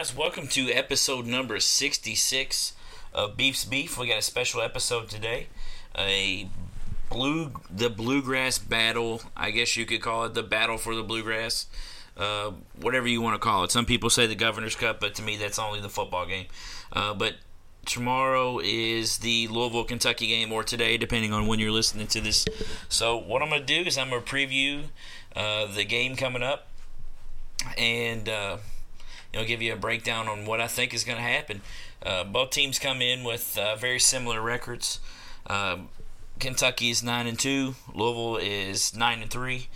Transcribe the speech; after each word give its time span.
guys? 0.00 0.16
Welcome 0.16 0.48
to 0.48 0.72
episode 0.72 1.26
number 1.26 1.60
66 1.60 2.72
of 3.12 3.36
Beef's 3.36 3.66
Beef. 3.66 3.98
We 3.98 4.08
got 4.08 4.16
a 4.16 4.22
special 4.22 4.62
episode 4.62 5.10
today. 5.10 5.48
A 5.94 6.48
blue, 7.10 7.52
the 7.70 7.90
bluegrass 7.90 8.56
battle. 8.56 9.20
I 9.36 9.50
guess 9.50 9.76
you 9.76 9.84
could 9.84 10.00
call 10.00 10.24
it 10.24 10.32
the 10.32 10.42
battle 10.42 10.78
for 10.78 10.94
the 10.94 11.02
bluegrass. 11.02 11.66
Uh, 12.16 12.52
whatever 12.80 13.08
you 13.08 13.20
want 13.20 13.34
to 13.34 13.38
call 13.38 13.64
it. 13.64 13.70
Some 13.70 13.84
people 13.84 14.08
say 14.08 14.26
the 14.26 14.34
Governor's 14.34 14.74
Cup, 14.74 15.00
but 15.00 15.14
to 15.16 15.22
me, 15.22 15.36
that's 15.36 15.58
only 15.58 15.82
the 15.82 15.90
football 15.90 16.24
game. 16.24 16.46
Uh, 16.90 17.12
but 17.12 17.34
tomorrow 17.84 18.58
is 18.58 19.18
the 19.18 19.48
Louisville 19.48 19.84
Kentucky 19.84 20.28
game, 20.28 20.50
or 20.50 20.64
today, 20.64 20.96
depending 20.96 21.34
on 21.34 21.46
when 21.46 21.58
you're 21.58 21.72
listening 21.72 22.06
to 22.06 22.22
this. 22.22 22.46
So, 22.88 23.18
what 23.18 23.42
I'm 23.42 23.50
going 23.50 23.66
to 23.66 23.66
do 23.66 23.86
is 23.86 23.98
I'm 23.98 24.08
going 24.08 24.22
to 24.22 24.34
preview 24.34 24.84
uh, 25.36 25.66
the 25.66 25.84
game 25.84 26.16
coming 26.16 26.42
up 26.42 26.68
and 27.76 28.30
uh, 28.30 28.56
you 29.32 29.40
know 29.40 29.46
give 29.46 29.62
you 29.62 29.72
a 29.72 29.76
breakdown 29.76 30.28
on 30.28 30.46
what 30.46 30.60
I 30.60 30.66
think 30.66 30.94
is 30.94 31.04
going 31.04 31.18
to 31.18 31.22
happen. 31.22 31.62
Uh, 32.02 32.24
both 32.24 32.50
teams 32.50 32.78
come 32.78 33.02
in 33.02 33.24
with 33.24 33.58
uh, 33.58 33.76
very 33.76 33.98
similar 33.98 34.40
records. 34.40 35.00
Um, 35.46 35.88
Kentucky 36.38 36.90
is 36.90 37.02
nine 37.02 37.26
and 37.26 37.38
two. 37.38 37.74
Louisville 37.92 38.38
is 38.38 38.96
nine 38.96 39.20
and 39.22 39.30
three. 39.30 39.68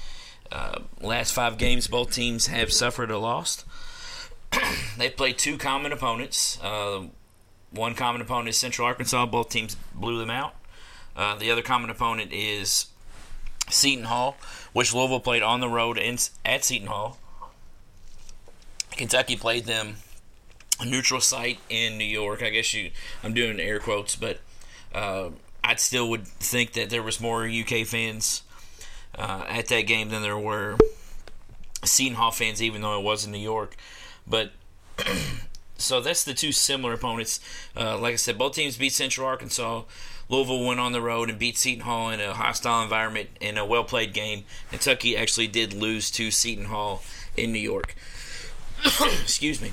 Uh, 0.51 0.81
last 1.01 1.33
five 1.33 1.59
games, 1.59 1.87
both 1.87 2.13
teams 2.13 2.47
have 2.47 2.73
suffered 2.73 3.11
a 3.11 3.19
loss. 3.19 3.65
They've 4.99 5.15
played 5.15 5.39
two 5.39 5.59
common 5.59 5.93
opponents. 5.93 6.59
Uh, 6.63 7.07
one 7.71 7.95
common 7.95 8.21
opponent 8.21 8.49
is 8.49 8.57
Central 8.57 8.87
Arkansas. 8.87 9.27
Both 9.27 9.51
teams 9.51 9.77
blew 9.95 10.19
them 10.19 10.31
out. 10.31 10.55
Uh, 11.17 11.37
the 11.37 11.51
other 11.51 11.63
common 11.63 11.91
opponent 11.91 12.33
is 12.33 12.87
Seton 13.69 14.05
Hall, 14.05 14.37
which 14.73 14.95
Louisville 14.95 15.21
played 15.21 15.43
on 15.43 15.61
the 15.61 15.69
road 15.69 15.99
in, 15.99 16.19
at 16.45 16.65
Seton 16.65 16.89
Hall. 16.89 17.19
Kentucky 18.97 19.37
played 19.37 19.65
them 19.65 19.97
a 20.81 20.85
neutral 20.85 21.21
site 21.21 21.59
in 21.69 21.99
New 21.99 22.05
York. 22.05 22.43
I 22.43 22.51
guess 22.51 22.73
you, 22.75 22.91
I'm 23.23 23.35
doing 23.35 23.61
air 23.61 23.79
quotes, 23.79 24.17
but 24.17 24.39
uh, 24.95 25.31
I 25.63 25.75
still 25.77 26.09
would 26.11 26.27
think 26.27 26.73
that 26.73 26.91
there 26.91 27.03
was 27.03 27.21
more 27.21 27.47
UK 27.47 27.87
fans 27.87 28.43
uh, 29.17 29.45
at 29.49 29.69
that 29.69 29.83
game 29.83 30.11
than 30.11 30.23
there 30.23 30.39
were 30.39 30.77
Seton 31.85 32.17
Hall 32.17 32.31
fans, 32.31 32.63
even 32.63 32.83
though 32.83 32.99
it 32.99 33.05
was 33.05 33.25
in 33.25 33.33
New 33.33 33.39
York. 33.39 33.77
But 34.27 34.53
so 35.77 36.01
that's 36.01 36.25
the 36.25 36.35
two 36.35 36.53
similar 36.53 36.95
opponents. 36.95 37.41
Uh, 37.77 37.99
like 37.99 38.15
I 38.15 38.17
said, 38.17 38.39
both 38.39 38.55
teams 38.55 38.77
beat 38.77 38.93
Central 38.93 39.27
Arkansas. 39.27 39.83
Louisville 40.29 40.65
went 40.65 40.81
on 40.81 40.93
the 40.93 41.03
road 41.03 41.29
and 41.29 41.39
beat 41.39 41.59
Seton 41.59 41.85
Hall 41.85 42.11
in 42.11 42.21
a 42.21 42.33
hostile 42.33 42.83
environment 42.83 43.29
in 43.41 43.59
a 43.59 43.65
well 43.65 43.85
played 43.85 44.15
game. 44.15 44.45
Kentucky 44.71 45.17
actually 45.17 45.49
did 45.49 45.73
lose 45.75 46.11
to 46.13 46.31
Seton 46.31 46.67
Hall 46.67 47.03
in 47.37 47.53
New 47.53 47.59
York. 47.59 47.95
Excuse 49.23 49.61
me. 49.61 49.73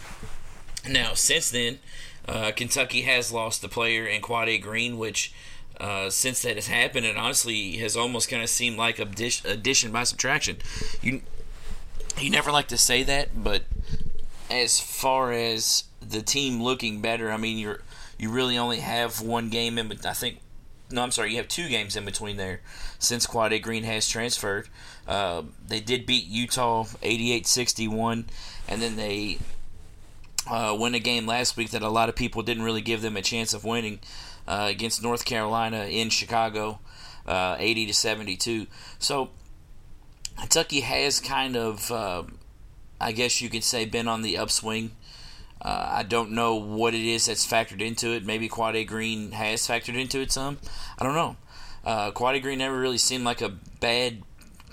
Now, 0.88 1.14
since 1.14 1.52
then, 1.52 1.80
uh, 2.28 2.52
Kentucky 2.56 3.02
has 3.02 3.32
lost 3.32 3.62
the 3.62 3.70
player 3.70 4.06
in 4.06 4.22
Quade 4.22 4.62
Green, 4.62 4.98
which 4.98 5.34
uh, 5.80 6.10
since 6.10 6.42
that 6.44 6.56
has 6.56 6.68
happened, 6.68 7.06
it 7.06 7.18
honestly 7.18 7.78
has 7.78 7.98
almost 7.98 8.30
kind 8.30 8.44
of 8.44 8.50
seemed 8.50 8.78
like 8.78 9.00
addition 9.00 9.92
by 9.92 10.04
subtraction. 10.04 10.58
You 11.02 11.22
you 12.20 12.30
never 12.30 12.52
like 12.52 12.68
to 12.68 12.78
say 12.78 13.04
that, 13.04 13.44
but 13.44 13.64
as 14.50 14.80
far 14.80 15.32
as 15.32 15.86
the 16.02 16.22
team 16.22 16.62
looking 16.62 17.02
better, 17.02 17.32
I 17.32 17.38
mean, 17.38 17.58
you're 17.58 17.82
you 18.18 18.30
really 18.30 18.58
only 18.58 18.80
have 18.80 19.22
one 19.22 19.50
game 19.50 19.78
in. 19.80 19.92
I 20.06 20.14
think 20.14 20.40
no, 20.92 21.02
I'm 21.02 21.12
sorry, 21.12 21.32
you 21.32 21.38
have 21.38 21.48
two 21.48 21.70
games 21.70 21.96
in 21.96 22.06
between 22.06 22.38
there 22.38 22.62
since 23.00 23.26
Quade 23.26 23.62
Green 23.64 23.84
has 23.84 24.08
transferred. 24.08 24.68
Uh, 25.08 25.44
they 25.68 25.80
did 25.80 26.06
beat 26.06 26.26
Utah 26.26 26.84
88-61, 26.84 28.26
and 28.68 28.82
then 28.82 28.96
they 28.96 29.40
uh, 30.50 30.76
win 30.80 30.96
a 30.96 31.00
game 31.00 31.26
last 31.26 31.58
week 31.58 31.72
that 31.72 31.82
a 31.82 31.90
lot 31.90 32.10
of 32.10 32.16
people 32.16 32.44
didn't 32.44 32.64
really 32.64 32.82
give 32.82 33.02
them 33.02 33.18
a 33.18 33.22
chance 33.22 33.54
of 33.54 33.64
winning 33.64 34.00
uh, 34.48 34.68
against 34.70 35.04
North 35.04 35.26
Carolina 35.26 35.86
in 35.86 36.10
Chicago, 36.10 36.80
uh, 37.26 37.56
80 37.60 37.88
to 37.88 37.94
72. 37.94 38.68
So 39.00 39.30
Kentucky 40.38 40.82
has 40.82 41.20
kind 41.20 41.56
of, 41.56 41.92
uh, 41.92 42.24
I 43.00 43.12
guess 43.12 43.42
you 43.42 43.50
could 43.50 43.64
say, 43.64 43.86
been 43.86 44.08
on 44.08 44.22
the 44.22 44.38
upswing. 44.38 44.92
Uh, 45.62 45.90
I 45.92 46.04
don't 46.04 46.32
know 46.32 46.56
what 46.56 46.96
it 46.96 47.06
is 47.06 47.28
that's 47.28 47.46
factored 47.46 47.82
into 47.82 48.10
it. 48.10 48.26
Maybe 48.26 48.48
Quade 48.48 48.88
Green 48.88 49.32
has 49.34 49.68
factored 49.68 50.00
into 50.00 50.20
it 50.20 50.32
some. 50.32 50.58
I 50.98 51.04
don't 51.04 51.14
know. 51.14 51.36
Uh, 51.86 52.12
Quade 52.12 52.42
Green 52.42 52.58
never 52.60 52.80
really 52.80 52.98
seemed 52.98 53.24
like 53.24 53.42
a 53.42 53.50
bad 53.80 54.24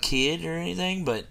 kid 0.01 0.45
or 0.45 0.53
anything, 0.53 1.05
but 1.05 1.25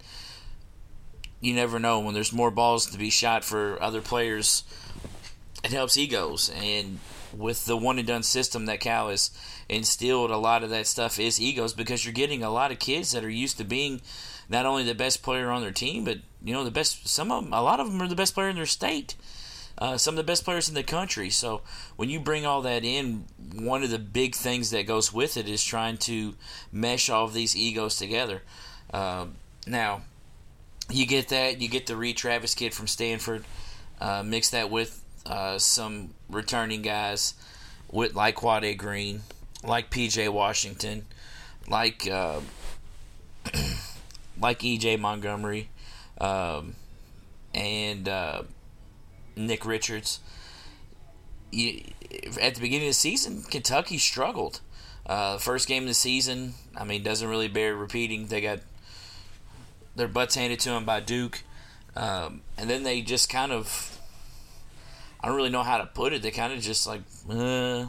you 1.41 1.55
never 1.55 1.79
know 1.79 2.01
when 2.01 2.15
there's 2.15 2.33
more 2.33 2.51
balls 2.51 2.87
to 2.87 2.99
be 2.99 3.11
shot 3.11 3.45
for 3.45 3.81
other 3.83 4.01
players. 4.01 4.65
It 5.65 5.73
helps 5.73 5.97
egos, 5.97 6.51
and 6.55 6.99
with 7.37 7.65
the 7.67 7.77
one 7.77 7.99
and 7.99 8.07
done 8.07 8.23
system 8.23 8.67
that 8.67 8.81
Cal 8.81 9.09
has 9.09 9.31
instilled, 9.69 10.31
a 10.31 10.37
lot 10.37 10.63
of 10.63 10.71
that 10.71 10.87
stuff 10.87 11.19
is 11.19 11.41
egos 11.41 11.75
because 11.75 12.05
you're 12.05 12.15
getting 12.15 12.43
a 12.43 12.51
lot 12.51 12.73
of 12.73 12.79
kids 12.79 13.13
that 13.13 13.25
are 13.25 13.31
used 13.31 13.59
to 13.59 13.65
being 13.65 14.01
not 14.49 14.67
only 14.67 14.85
the 14.85 14.95
best 14.95 15.23
player 15.23 15.51
on 15.51 15.63
their 15.63 15.73
team, 15.73 16.05
but 16.05 16.19
you 16.43 16.55
know 16.55 16.65
the 16.65 16.71
best. 16.71 17.07
Some 17.09 17.31
of 17.31 17.45
them, 17.45 17.53
a 17.53 17.63
lot 17.63 17.81
of 17.81 17.91
them 17.91 18.01
are 18.01 18.09
the 18.09 18.15
best 18.15 18.35
player 18.35 18.49
in 18.49 18.57
their 18.57 18.67
state. 18.67 19.15
Uh, 19.79 19.97
some 19.97 20.15
of 20.15 20.17
the 20.17 20.25
best 20.25 20.45
players 20.45 20.69
in 20.69 20.75
the 20.75 20.83
country. 20.83 21.31
So 21.31 21.63
when 21.97 22.11
you 22.11 22.19
bring 22.19 22.45
all 22.45 22.63
that 22.63 22.85
in, 22.85 23.27
one 23.55 23.85
of 23.85 23.91
the 23.91 23.99
big 23.99 24.35
things 24.35 24.71
that 24.71 24.87
goes 24.87 25.13
with 25.13 25.37
it 25.37 25.49
is 25.49 25.63
trying 25.63 25.99
to 25.99 26.35
mesh 26.73 27.09
all 27.09 27.25
of 27.25 27.33
these 27.33 27.57
egos 27.57 27.97
together. 27.97 28.43
Uh, 28.93 29.27
now, 29.67 30.03
you 30.91 31.07
get 31.07 31.29
that. 31.29 31.61
You 31.61 31.69
get 31.69 31.87
the 31.87 31.97
Reid 31.97 32.17
Travis 32.17 32.55
kid 32.55 32.75
from 32.75 32.87
Stanford. 32.87 33.45
Uh, 34.01 34.23
mix 34.25 34.51
that 34.51 34.71
with 34.71 35.03
uh, 35.27 35.59
some 35.59 36.15
returning 36.29 36.83
guys 36.83 37.35
with 37.91 38.15
like 38.15 38.37
Quade 38.37 38.79
Green, 38.79 39.23
like 39.63 39.91
PJ 39.91 40.29
Washington, 40.31 41.07
like 41.69 42.09
uh, 42.09 42.41
like 44.41 44.61
EJ 44.61 44.99
Montgomery, 44.99 45.69
um, 46.21 46.75
and 47.55 48.09
uh, 48.09 48.43
Nick 49.39 49.65
Richards. 49.65 50.21
You, 51.51 51.83
at 52.41 52.55
the 52.55 52.61
beginning 52.61 52.89
of 52.89 52.91
the 52.91 52.95
season, 52.95 53.43
Kentucky 53.43 53.99
struggled. 53.99 54.61
Uh, 55.07 55.39
first 55.39 55.67
game 55.67 55.85
of 55.85 55.89
the 55.89 55.95
season, 55.95 56.55
I 56.77 56.85
mean, 56.85 57.03
doesn't 57.03 57.29
really 57.29 57.49
bear 57.49 57.75
repeating. 57.75 58.27
They 58.27 58.41
got 58.43 58.61
their 59.97 60.09
butts 60.09 60.35
handed 60.35 60.61
to 60.61 60.71
them 60.71 60.85
by 60.85 61.01
Duke. 61.01 61.43
Um, 61.97 62.43
and 62.59 62.69
then 62.69 62.83
they 62.83 63.01
just 63.01 63.31
kind 63.31 63.51
of, 63.51 63.99
I 65.21 65.29
don't 65.29 65.37
really 65.37 65.51
know 65.51 65.63
how 65.63 65.79
to 65.79 65.87
put 65.87 66.13
it. 66.13 66.23
They 66.23 66.31
kind 66.31 66.53
of 66.53 66.61
just 66.61 66.87
like, 66.87 67.01
uh, 67.31 67.87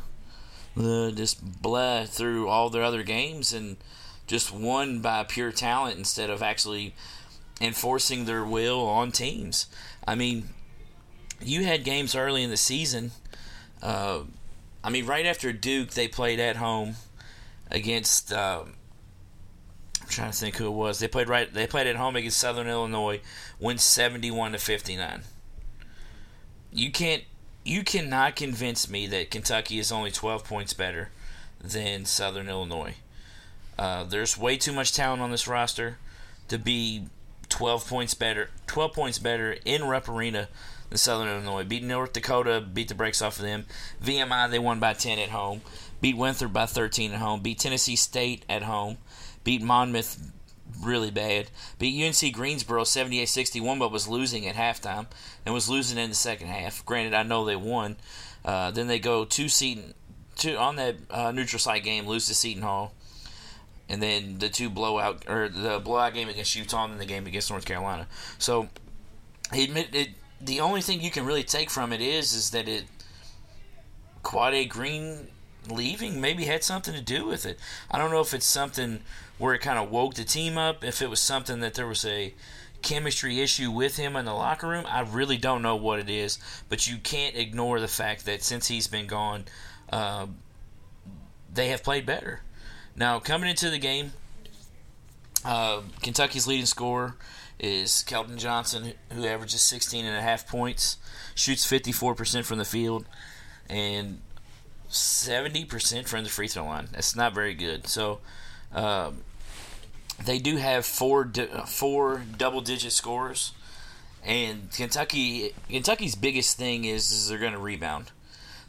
uh, 0.77 1.11
just 1.11 1.61
blah 1.61 2.05
through 2.05 2.47
all 2.47 2.69
their 2.69 2.83
other 2.83 3.03
games 3.03 3.53
and 3.53 3.77
just 4.25 4.53
won 4.53 5.01
by 5.01 5.23
pure 5.23 5.51
talent 5.51 5.97
instead 5.97 6.29
of 6.29 6.41
actually 6.41 6.95
enforcing 7.59 8.25
their 8.25 8.45
will 8.45 8.87
on 8.87 9.11
teams. 9.11 9.67
I 10.07 10.15
mean, 10.15 10.49
you 11.41 11.63
had 11.63 11.83
games 11.83 12.15
early 12.15 12.43
in 12.43 12.49
the 12.49 12.57
season. 12.57 13.11
Uh, 13.81 14.21
I 14.83 14.89
mean, 14.89 15.05
right 15.05 15.25
after 15.25 15.51
Duke, 15.53 15.91
they 15.91 16.07
played 16.07 16.39
at 16.39 16.57
home 16.57 16.95
against. 17.69 18.31
Um, 18.31 18.73
I'm 20.01 20.07
trying 20.07 20.31
to 20.31 20.37
think 20.37 20.55
who 20.57 20.67
it 20.67 20.71
was. 20.71 20.99
They 20.99 21.07
played 21.07 21.29
right. 21.29 21.51
They 21.53 21.67
played 21.67 21.87
at 21.87 21.95
home 21.95 22.15
against 22.15 22.39
Southern 22.39 22.67
Illinois, 22.67 23.21
win 23.59 23.77
71 23.77 24.53
to 24.53 24.57
59. 24.57 25.21
You 26.71 26.91
can't. 26.91 27.23
You 27.65 27.83
cannot 27.83 28.35
convince 28.35 28.89
me 28.89 29.05
that 29.07 29.31
Kentucky 29.31 29.79
is 29.79 29.91
only 29.91 30.11
12 30.11 30.43
points 30.43 30.73
better 30.73 31.09
than 31.61 32.05
Southern 32.05 32.49
Illinois. 32.49 32.95
Uh, 33.77 34.03
there's 34.03 34.37
way 34.37 34.57
too 34.57 34.73
much 34.73 34.93
talent 34.93 35.21
on 35.21 35.31
this 35.31 35.47
roster 35.47 35.97
to 36.47 36.57
be 36.57 37.05
12 37.49 37.87
points 37.87 38.13
better. 38.13 38.49
12 38.67 38.93
points 38.93 39.19
better 39.19 39.57
in 39.65 39.83
Rupp 39.83 40.07
Arena 40.09 40.47
than 40.89 40.97
Southern 40.97 41.27
Illinois. 41.27 41.63
Beat 41.63 41.83
North 41.83 42.13
Dakota, 42.13 42.61
beat 42.61 42.87
the 42.87 42.95
brakes 42.95 43.21
off 43.21 43.37
of 43.37 43.45
them. 43.45 43.65
VMI 44.03 44.49
they 44.49 44.59
won 44.59 44.79
by 44.79 44.93
10 44.93 45.19
at 45.19 45.29
home. 45.29 45.61
Beat 46.01 46.17
Winthrop 46.17 46.53
by 46.53 46.65
13 46.65 47.13
at 47.13 47.19
home. 47.19 47.41
Beat 47.41 47.59
Tennessee 47.59 47.95
State 47.95 48.45
at 48.49 48.63
home 48.63 48.97
beat 49.43 49.61
Monmouth 49.61 50.31
really 50.81 51.11
bad. 51.11 51.49
Beat 51.77 52.03
UNC 52.03 52.33
Greensboro 52.33 52.83
78-61, 52.83 53.79
but 53.79 53.91
was 53.91 54.07
losing 54.07 54.47
at 54.47 54.55
halftime 54.55 55.07
and 55.45 55.53
was 55.53 55.69
losing 55.69 55.97
in 55.97 56.09
the 56.09 56.15
second 56.15 56.47
half. 56.47 56.85
Granted, 56.85 57.13
I 57.13 57.23
know 57.23 57.45
they 57.45 57.55
won. 57.55 57.97
Uh, 58.45 58.71
then 58.71 58.87
they 58.87 58.99
go 58.99 59.25
to 59.25 59.49
Seton, 59.49 59.93
two 60.35 60.55
on 60.55 60.75
that 60.77 60.95
uh, 61.09 61.31
neutral 61.31 61.59
site 61.59 61.83
game, 61.83 62.05
lose 62.05 62.27
to 62.27 62.35
Seton 62.35 62.61
Hall, 62.61 62.93
and 63.89 64.01
then 64.01 64.37
the 64.37 64.49
two 64.49 64.69
blowout 64.69 65.25
or 65.27 65.49
the 65.49 65.79
blowout 65.79 66.13
game 66.13 66.29
against 66.29 66.55
Utah 66.55 66.85
and 66.85 66.99
the 66.99 67.05
game 67.05 67.27
against 67.27 67.49
North 67.49 67.65
Carolina. 67.65 68.07
So 68.37 68.69
he 69.51 69.63
admitted 69.65 69.95
it, 69.95 70.09
the 70.41 70.59
only 70.59 70.81
thing 70.81 71.01
you 71.01 71.11
can 71.11 71.25
really 71.25 71.43
take 71.43 71.69
from 71.69 71.91
it 71.91 72.01
is 72.01 72.33
is 72.33 72.51
that 72.51 72.67
it 72.67 72.85
Quade 74.23 74.69
Green 74.69 75.27
leaving 75.67 76.19
maybe 76.19 76.45
had 76.45 76.63
something 76.63 76.93
to 76.93 77.01
do 77.01 77.25
with 77.25 77.45
it. 77.45 77.59
I 77.91 77.97
don't 77.97 78.11
know 78.11 78.21
if 78.21 78.33
it's 78.33 78.45
something 78.45 79.01
where 79.37 79.53
it 79.53 79.59
kind 79.59 79.79
of 79.79 79.91
woke 79.91 80.15
the 80.15 80.23
team 80.23 80.57
up, 80.57 80.83
if 80.83 81.01
it 81.01 81.09
was 81.09 81.19
something 81.19 81.59
that 81.61 81.73
there 81.73 81.87
was 81.87 82.05
a 82.05 82.33
chemistry 82.81 83.39
issue 83.39 83.71
with 83.71 83.97
him 83.97 84.15
in 84.15 84.25
the 84.25 84.33
locker 84.33 84.67
room. 84.67 84.85
I 84.87 85.01
really 85.01 85.37
don't 85.37 85.61
know 85.61 85.75
what 85.75 85.99
it 85.99 86.09
is, 86.09 86.39
but 86.69 86.87
you 86.87 86.97
can't 86.97 87.35
ignore 87.35 87.79
the 87.79 87.87
fact 87.87 88.25
that 88.25 88.43
since 88.43 88.67
he's 88.67 88.87
been 88.87 89.07
gone, 89.07 89.45
uh, 89.91 90.27
they 91.53 91.69
have 91.69 91.83
played 91.83 92.05
better. 92.05 92.41
Now, 92.95 93.19
coming 93.19 93.49
into 93.49 93.69
the 93.69 93.79
game, 93.79 94.13
uh, 95.45 95.81
Kentucky's 96.01 96.47
leading 96.47 96.65
scorer 96.65 97.15
is 97.59 98.03
Keldon 98.07 98.37
Johnson, 98.37 98.93
who 99.11 99.25
averages 99.25 99.61
16 99.61 100.05
and 100.05 100.15
a 100.15 100.21
half 100.21 100.47
points, 100.47 100.97
shoots 101.35 101.69
54% 101.69 102.45
from 102.45 102.57
the 102.57 102.65
field, 102.65 103.05
and 103.69 104.21
70% 104.89 106.07
from 106.07 106.23
the 106.23 106.29
free 106.29 106.47
throw 106.47 106.65
line. 106.65 106.87
That's 106.91 107.15
not 107.15 107.33
very 107.33 107.53
good. 107.53 107.87
So, 107.87 108.19
um, 108.73 109.23
they 110.25 110.39
do 110.39 110.57
have 110.57 110.85
four 110.85 111.31
four 111.65 112.23
double 112.37 112.61
digit 112.61 112.91
scores, 112.91 113.53
and 114.23 114.69
Kentucky 114.71 115.53
Kentucky's 115.69 116.15
biggest 116.15 116.57
thing 116.57 116.83
is 116.83 117.11
is 117.11 117.29
they're 117.29 117.37
going 117.37 117.53
to 117.53 117.59
rebound. 117.59 118.11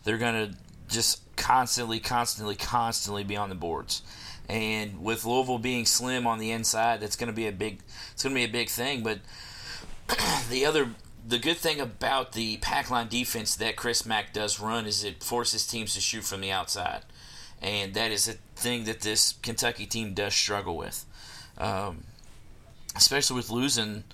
They're 0.05 0.19
going 0.19 0.51
to 0.51 0.57
just 0.89 1.23
constantly, 1.37 2.01
constantly, 2.01 2.55
constantly 2.55 3.25
be 3.25 3.37
on 3.37 3.49
the 3.49 3.55
boards. 3.55 4.03
And 4.50 5.02
with 5.02 5.25
Louisville 5.25 5.58
being 5.58 5.87
slim 5.87 6.26
on 6.26 6.38
the 6.38 6.50
inside, 6.50 7.00
that's 7.00 7.17
going 7.17 7.29
to 7.29 7.32
be 7.32 7.47
a 7.47 7.52
big 7.52 7.81
it's 8.12 8.23
going 8.23 8.35
to 8.35 8.38
be 8.38 8.44
a 8.44 8.49
big 8.49 8.69
thing. 8.69 9.02
But 9.02 9.20
the 10.50 10.67
other 10.67 10.91
the 11.26 11.38
good 11.38 11.56
thing 11.56 11.81
about 11.81 12.32
the 12.32 12.56
pack 12.56 12.91
line 12.91 13.08
defense 13.08 13.55
that 13.56 13.76
Chris 13.76 14.05
Mack 14.05 14.32
does 14.32 14.58
run 14.58 14.87
is 14.87 15.05
it 15.05 15.23
forces 15.23 15.67
teams 15.67 15.94
to 15.94 16.00
shoot 16.00 16.25
from 16.25 16.41
the 16.41 16.50
outside, 16.50 17.02
and 17.62 17.94
that 17.94 18.11
is 18.11 18.26
a 18.26 18.32
thing 18.56 18.85
that 18.85 19.02
this 19.02 19.35
Kentucky 19.43 19.87
team 19.87 20.14
does 20.14 20.35
struggle 20.35 20.76
with 20.76 21.05
um, 21.61 22.05
especially 22.97 23.37
with 23.37 23.50
losing 23.50 24.05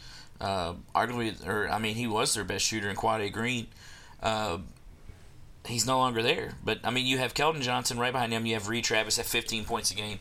uh, 0.41 0.75
arguably, 0.95 1.47
or 1.47 1.69
I 1.71 1.79
mean, 1.79 1.95
he 1.95 2.07
was 2.07 2.35
their 2.35 2.45
best 2.45 2.67
shooter 2.67 2.91
in 2.91 2.97
Quade 2.97 3.33
Green. 3.33 3.69
Uh, 4.23 4.59
he's 5.67 5.87
no 5.87 5.99
longer 5.99 6.23
there. 6.23 6.55
But 6.65 6.81
I 6.85 6.91
mean, 6.91 7.07
you 7.07 7.19
have 7.19 7.35
Keldon 7.35 7.63
Johnson 7.63 7.99
right 7.99 8.13
behind 8.13 8.33
him. 8.33 8.47
You 8.47 8.55
have 8.55 8.69
Reid 8.69 8.85
Travis 8.85 9.19
at 9.19 9.27
15 9.27 9.65
points 9.65 9.91
a 9.91 9.95
game. 9.95 10.19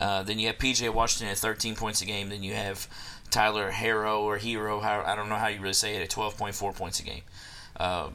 Uh, 0.00 0.22
then 0.22 0.38
you 0.38 0.48
have 0.48 0.58
PJ 0.58 0.92
Washington 0.92 1.28
at 1.28 1.38
13 1.38 1.76
points 1.76 2.02
a 2.02 2.04
game. 2.04 2.28
Then 2.28 2.42
you 2.42 2.54
have 2.54 2.88
Tyler 3.30 3.70
Harrow 3.70 4.22
or 4.22 4.38
Hero. 4.38 4.80
How, 4.80 5.02
I 5.02 5.14
don't 5.14 5.28
know 5.28 5.36
how 5.36 5.48
you 5.48 5.60
really 5.60 5.74
say 5.74 5.96
it 5.96 6.02
at 6.02 6.10
12.4 6.10 6.74
points 6.74 7.00
a 7.00 7.04
game. 7.04 7.22
Um, 7.76 8.14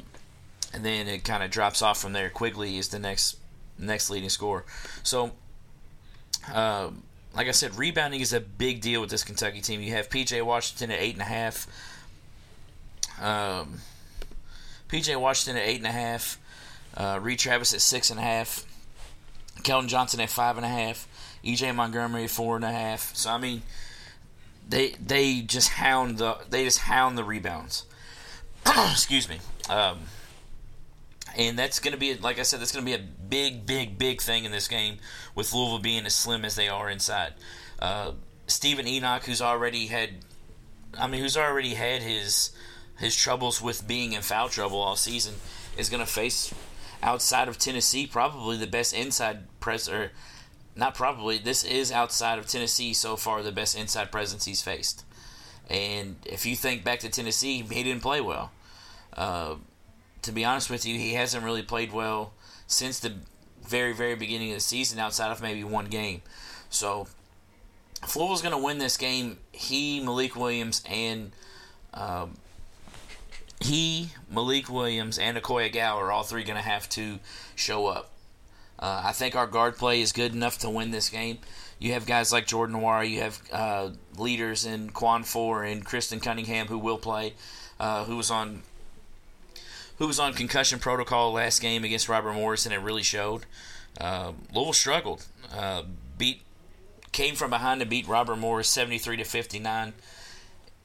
and 0.73 0.83
then 0.85 1.07
it 1.07 1.23
kind 1.23 1.43
of 1.43 1.49
drops 1.49 1.81
off 1.81 1.99
from 1.99 2.13
there. 2.13 2.29
Quickley 2.29 2.77
is 2.77 2.89
the 2.89 2.99
next 2.99 3.37
next 3.79 4.09
leading 4.09 4.29
scorer. 4.29 4.65
So. 5.03 5.31
Um, 6.53 7.03
like 7.35 7.47
I 7.47 7.51
said, 7.51 7.77
rebounding 7.77 8.19
is 8.19 8.33
a 8.33 8.39
big 8.39 8.81
deal 8.81 8.99
with 8.99 9.11
this 9.11 9.23
Kentucky 9.23 9.61
team. 9.61 9.79
You 9.79 9.91
have 9.91 10.09
PJ 10.09 10.41
Washington 10.41 10.89
at 10.89 10.99
eight 10.99 11.13
and 11.13 11.21
a 11.21 11.25
half. 11.25 11.67
Um, 13.21 13.81
PJ 14.89 15.19
Washington 15.19 15.61
at 15.61 15.67
eight 15.67 15.77
and 15.77 15.85
a 15.85 15.91
half. 15.91 16.39
Uh, 16.97 17.19
Reid 17.21 17.37
Travis 17.37 17.73
at 17.73 17.81
six 17.81 18.09
and 18.09 18.19
a 18.19 18.23
half. 18.23 18.65
Keldon 19.61 19.87
Johnson 19.87 20.19
at 20.19 20.29
five 20.29 20.57
and 20.57 20.65
a 20.65 20.69
half. 20.69 21.07
EJ 21.43 21.75
Montgomery 21.75 22.23
at 22.23 22.31
four 22.31 22.55
and 22.55 22.65
a 22.65 22.71
half. 22.71 23.15
So 23.15 23.29
I 23.29 23.37
mean, 23.37 23.61
they 24.67 24.95
they 25.03 25.41
just 25.41 25.69
hound 25.69 26.17
the 26.17 26.37
they 26.49 26.63
just 26.63 26.79
hound 26.79 27.17
the 27.17 27.23
rebounds. 27.23 27.85
Excuse 28.65 29.29
me. 29.29 29.37
Um, 29.69 29.99
and 31.37 31.57
that's 31.57 31.79
going 31.79 31.91
to 31.91 31.99
be, 31.99 32.15
like 32.15 32.39
I 32.39 32.43
said, 32.43 32.59
that's 32.59 32.71
going 32.71 32.83
to 32.83 32.91
be 32.91 32.95
a 32.95 33.05
big, 33.29 33.67
big, 33.67 33.99
big 33.99 34.21
thing 34.21 34.43
in 34.43 34.51
this 34.51 34.67
game 34.67 34.97
with 35.35 35.53
Louisville 35.53 35.77
being 35.77 36.05
as 36.07 36.15
slim 36.15 36.43
as 36.43 36.55
they 36.55 36.67
are 36.67 36.89
inside. 36.89 37.33
Uh, 37.79 38.13
Steven 38.47 38.87
Enoch, 38.87 39.23
who's 39.23 39.41
already 39.41 39.85
had, 39.85 40.09
I 40.99 41.05
mean, 41.05 41.21
who's 41.21 41.37
already 41.37 41.75
had 41.75 42.01
his 42.01 42.51
his 42.97 43.15
troubles 43.15 43.61
with 43.61 43.87
being 43.87 44.13
in 44.13 44.23
foul 44.23 44.49
trouble 44.49 44.79
all 44.79 44.95
season, 44.95 45.35
is 45.77 45.89
going 45.89 46.03
to 46.03 46.11
face 46.11 46.51
outside 47.03 47.47
of 47.47 47.57
Tennessee 47.57 48.07
probably 48.07 48.57
the 48.57 48.67
best 48.67 48.93
inside 48.93 49.43
press 49.59 49.87
or 49.87 50.11
not 50.75 50.95
probably 50.95 51.37
this 51.37 51.63
is 51.63 51.91
outside 51.91 52.39
of 52.39 52.47
Tennessee 52.47 52.93
so 52.93 53.15
far 53.15 53.41
the 53.43 53.51
best 53.51 53.77
inside 53.77 54.11
presence 54.11 54.45
he's 54.45 54.61
faced. 54.61 55.03
And 55.69 56.15
if 56.25 56.45
you 56.45 56.55
think 56.55 56.83
back 56.83 56.99
to 56.99 57.09
Tennessee, 57.09 57.61
he 57.61 57.83
didn't 57.83 58.01
play 58.01 58.21
well. 58.21 58.51
Uh, 59.13 59.55
to 60.21 60.31
be 60.31 60.45
honest 60.45 60.69
with 60.69 60.85
you, 60.85 60.97
he 60.97 61.13
hasn't 61.13 61.43
really 61.43 61.63
played 61.63 61.91
well 61.91 62.33
since 62.67 62.99
the 62.99 63.13
very, 63.65 63.93
very 63.93 64.15
beginning 64.15 64.51
of 64.51 64.57
the 64.57 64.61
season 64.61 64.99
outside 64.99 65.31
of 65.31 65.41
maybe 65.41 65.63
one 65.63 65.85
game. 65.85 66.21
So, 66.69 67.07
Louisville's 68.01 68.41
going 68.41 68.53
to 68.53 68.63
win 68.63 68.77
this 68.77 68.97
game, 68.97 69.39
he, 69.51 69.99
Malik 69.99 70.35
Williams, 70.35 70.83
and 70.87 71.31
um, 71.93 72.35
he, 73.61 74.09
Malik 74.29 74.69
Williams, 74.69 75.17
and 75.17 75.37
Akoy 75.37 75.71
Agau 75.71 75.95
are 75.95 76.11
all 76.11 76.23
three 76.23 76.43
going 76.43 76.57
to 76.57 76.63
have 76.63 76.87
to 76.89 77.19
show 77.55 77.87
up. 77.87 78.11
Uh, 78.79 79.01
I 79.05 79.11
think 79.11 79.35
our 79.35 79.47
guard 79.47 79.77
play 79.77 80.01
is 80.01 80.11
good 80.11 80.33
enough 80.33 80.59
to 80.59 80.69
win 80.69 80.91
this 80.91 81.09
game. 81.09 81.39
You 81.79 81.93
have 81.93 82.05
guys 82.05 82.31
like 82.31 82.45
Jordan 82.45 82.75
Nwora, 82.75 83.09
you 83.09 83.21
have 83.21 83.41
uh, 83.51 83.89
leaders 84.17 84.65
in 84.65 84.89
Khwan 84.91 85.25
Fore 85.25 85.63
and 85.63 85.83
Christen 85.85 86.19
Cunningham 86.19 86.67
who 86.67 86.77
will 86.77 86.97
play, 86.97 87.33
uh, 87.79 88.05
who 88.05 88.15
was 88.15 88.31
on 88.31 88.63
who 89.97 90.05
was 90.05 90.19
on 90.19 90.33
concussion 90.33 90.77
protocol 90.77 91.33
last 91.33 91.59
game 91.59 91.83
against 91.83 92.07
Robert 92.07 92.33
Morris, 92.33 92.65
and 92.65 92.73
it 92.73 92.79
really 92.79 93.01
showed. 93.01 93.45
Uh, 93.99 94.33
Louisville 94.53 94.73
struggled. 94.73 95.25
Uh, 95.51 95.83
beat 96.17 96.41
came 97.11 97.33
from 97.33 97.49
behind 97.49 97.79
to 97.79 97.85
beat 97.85 98.07
Robert 98.07 98.35
Morris 98.35 98.69
73 98.69 99.17
to 99.17 99.23
59 99.23 99.93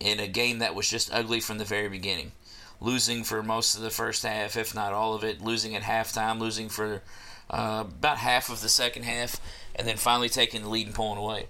in 0.00 0.18
a 0.18 0.26
game 0.26 0.60
that 0.60 0.74
was 0.74 0.88
just 0.88 1.12
ugly 1.12 1.40
from 1.40 1.58
the 1.58 1.64
very 1.64 1.88
beginning. 1.88 2.32
Losing 2.82 3.22
for 3.22 3.42
most 3.42 3.76
of 3.76 3.82
the 3.82 3.90
first 3.90 4.24
half, 4.24 4.56
if 4.56 4.74
not 4.74 4.92
all 4.92 5.14
of 5.14 5.22
it. 5.22 5.40
Losing 5.40 5.76
at 5.76 5.82
halftime. 5.82 6.40
Losing 6.40 6.68
for 6.68 7.02
uh, 7.48 7.84
about 7.86 8.18
half 8.18 8.50
of 8.50 8.60
the 8.60 8.68
second 8.68 9.04
half, 9.04 9.40
and 9.76 9.86
then 9.86 9.96
finally 9.96 10.28
taking 10.28 10.62
the 10.62 10.68
lead 10.68 10.86
and 10.86 10.94
pulling 10.94 11.18
away 11.18 11.46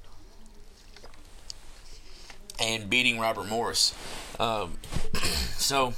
and 2.61 2.89
beating 2.89 3.19
Robert 3.19 3.49
Morris. 3.49 3.95
Um, 4.39 4.79
so 5.57 5.95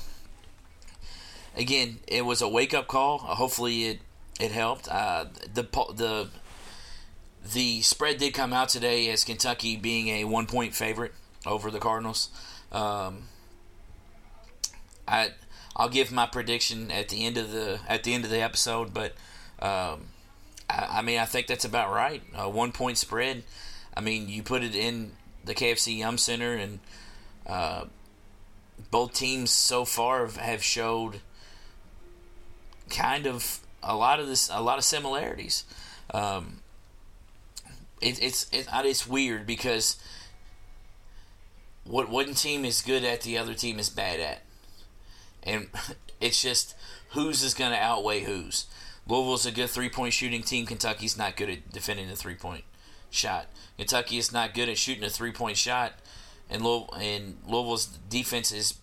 again, 1.56 1.98
it 2.06 2.24
was 2.24 2.40
a 2.40 2.48
wake 2.48 2.74
up 2.74 2.86
call. 2.86 3.18
Hopefully, 3.18 3.84
it 3.84 4.00
it 4.40 4.50
helped. 4.52 4.88
Uh, 4.88 5.26
the 5.52 5.62
the 5.94 6.28
the 7.52 7.82
spread 7.82 8.18
did 8.18 8.34
come 8.34 8.52
out 8.52 8.68
today 8.68 9.10
as 9.10 9.24
Kentucky 9.24 9.76
being 9.76 10.08
a 10.08 10.24
one 10.24 10.46
point 10.46 10.74
favorite 10.74 11.12
over 11.46 11.70
the 11.70 11.78
Cardinals. 11.78 12.30
Um, 12.72 13.24
I 15.06 15.32
I'll 15.76 15.88
give 15.88 16.12
my 16.12 16.26
prediction 16.26 16.90
at 16.90 17.08
the 17.08 17.24
end 17.26 17.36
of 17.36 17.50
the 17.50 17.80
at 17.88 18.04
the 18.04 18.14
end 18.14 18.24
of 18.24 18.30
the 18.30 18.40
episode, 18.40 18.94
but 18.94 19.12
um, 19.60 20.06
I, 20.68 20.98
I, 20.98 21.02
mean 21.02 21.18
I 21.18 21.24
think 21.24 21.46
that's 21.46 21.64
about 21.64 21.92
right. 21.92 22.22
A 22.34 22.48
one 22.48 22.72
point 22.72 22.98
spread. 22.98 23.42
I 23.96 24.00
mean 24.00 24.28
you 24.28 24.42
put 24.42 24.62
it 24.62 24.74
in 24.74 25.12
the 25.44 25.54
KFC 25.54 25.98
Yum 25.98 26.18
Center, 26.18 26.54
and 26.54 26.80
uh, 27.46 27.84
both 28.90 29.12
teams 29.12 29.50
so 29.50 29.84
far 29.84 30.26
have 30.26 30.62
showed 30.62 31.20
kind 32.90 33.26
of 33.26 33.60
a 33.82 33.96
lot 33.96 34.20
of 34.20 34.26
this, 34.26 34.48
a 34.52 34.62
lot 34.62 34.78
of 34.78 34.84
similarities. 34.84 35.64
Um, 36.12 36.60
it, 38.00 38.22
it's 38.22 38.46
it, 38.52 38.68
it's 38.72 39.06
weird 39.06 39.46
because 39.46 39.96
what 41.84 42.08
one 42.08 42.34
team 42.34 42.64
is 42.64 42.80
good 42.80 43.04
at, 43.04 43.22
the 43.22 43.36
other 43.38 43.54
team 43.54 43.78
is 43.78 43.90
bad 43.90 44.20
at, 44.20 44.42
and 45.44 45.68
it's 46.20 46.42
just 46.42 46.74
whose 47.10 47.42
is 47.42 47.54
going 47.54 47.72
to 47.72 47.78
outweigh 47.78 48.24
whose. 48.24 48.66
Louisville's 49.06 49.46
a 49.46 49.52
good 49.52 49.70
three 49.70 49.90
point 49.90 50.14
shooting 50.14 50.42
team. 50.42 50.66
Kentucky's 50.66 51.18
not 51.18 51.36
good 51.36 51.50
at 51.50 51.72
defending 51.72 52.08
the 52.08 52.16
three 52.16 52.34
point 52.34 52.64
shot. 53.10 53.46
Kentucky 53.76 54.18
is 54.18 54.32
not 54.32 54.54
good 54.54 54.68
at 54.68 54.78
shooting 54.78 55.04
a 55.04 55.10
three 55.10 55.32
point 55.32 55.56
shot, 55.56 55.92
and 56.48 56.62
Louisville, 56.62 56.94
and 56.94 57.36
Louisville's 57.46 57.86
defense 57.86 58.50
is 58.50 58.78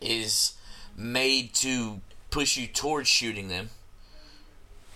is 0.00 0.54
made 0.96 1.54
to 1.54 2.00
push 2.30 2.56
you 2.56 2.66
towards 2.66 3.08
shooting 3.08 3.48
them 3.48 3.70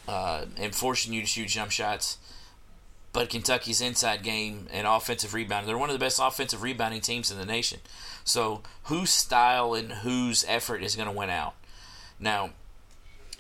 uh, 0.08 0.46
and 0.56 0.74
forcing 0.74 1.12
you 1.12 1.20
to 1.20 1.26
shoot 1.26 1.48
jump 1.48 1.70
shots. 1.70 2.18
But 3.14 3.30
Kentucky's 3.30 3.80
inside 3.80 4.24
game 4.24 4.66
and 4.72 4.88
offensive 4.88 5.34
rebounding, 5.34 5.68
they're 5.68 5.78
one 5.78 5.88
of 5.88 5.94
the 5.94 6.04
best 6.04 6.20
offensive 6.20 6.62
rebounding 6.62 7.00
teams 7.00 7.30
in 7.30 7.38
the 7.38 7.46
nation. 7.46 7.78
So, 8.24 8.62
whose 8.84 9.10
style 9.10 9.72
and 9.72 9.92
whose 9.92 10.44
effort 10.48 10.82
is 10.82 10.96
going 10.96 11.08
to 11.08 11.14
win 11.14 11.30
out? 11.30 11.54
Now, 12.18 12.50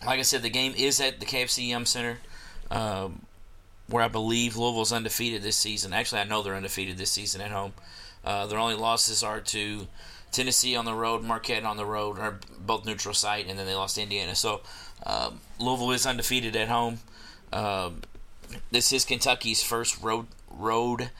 like 0.06 0.20
I 0.20 0.22
said, 0.22 0.42
the 0.42 0.48
game 0.48 0.74
is 0.76 1.00
at 1.00 1.18
the 1.18 1.26
KFC 1.26 1.68
Yum 1.68 1.86
Center, 1.86 2.18
um, 2.70 3.22
where 3.88 4.04
I 4.04 4.08
believe 4.08 4.56
Louisville's 4.56 4.92
undefeated 4.92 5.42
this 5.42 5.56
season. 5.56 5.92
Actually, 5.92 6.20
I 6.20 6.24
know 6.24 6.40
they're 6.40 6.54
undefeated 6.54 6.96
this 6.96 7.10
season 7.10 7.40
at 7.40 7.50
home. 7.50 7.72
Uh, 8.24 8.46
their 8.46 8.60
only 8.60 8.76
losses 8.76 9.24
are 9.24 9.40
to 9.40 9.88
Tennessee 10.30 10.76
on 10.76 10.84
the 10.84 10.94
road, 10.94 11.24
Marquette 11.24 11.64
on 11.64 11.76
the 11.76 11.84
road, 11.84 12.20
are 12.20 12.38
both 12.60 12.86
neutral 12.86 13.12
site, 13.12 13.48
and 13.48 13.58
then 13.58 13.66
they 13.66 13.74
lost 13.74 13.98
Indiana. 13.98 14.36
So 14.36 14.60
um, 15.04 15.40
Louisville 15.58 15.90
is 15.90 16.06
undefeated 16.06 16.54
at 16.54 16.68
home. 16.68 17.00
Um, 17.52 18.02
this 18.70 18.92
is 18.92 19.04
Kentucky's 19.04 19.62
first 19.62 20.02
road 20.02 20.26
road 20.50 21.10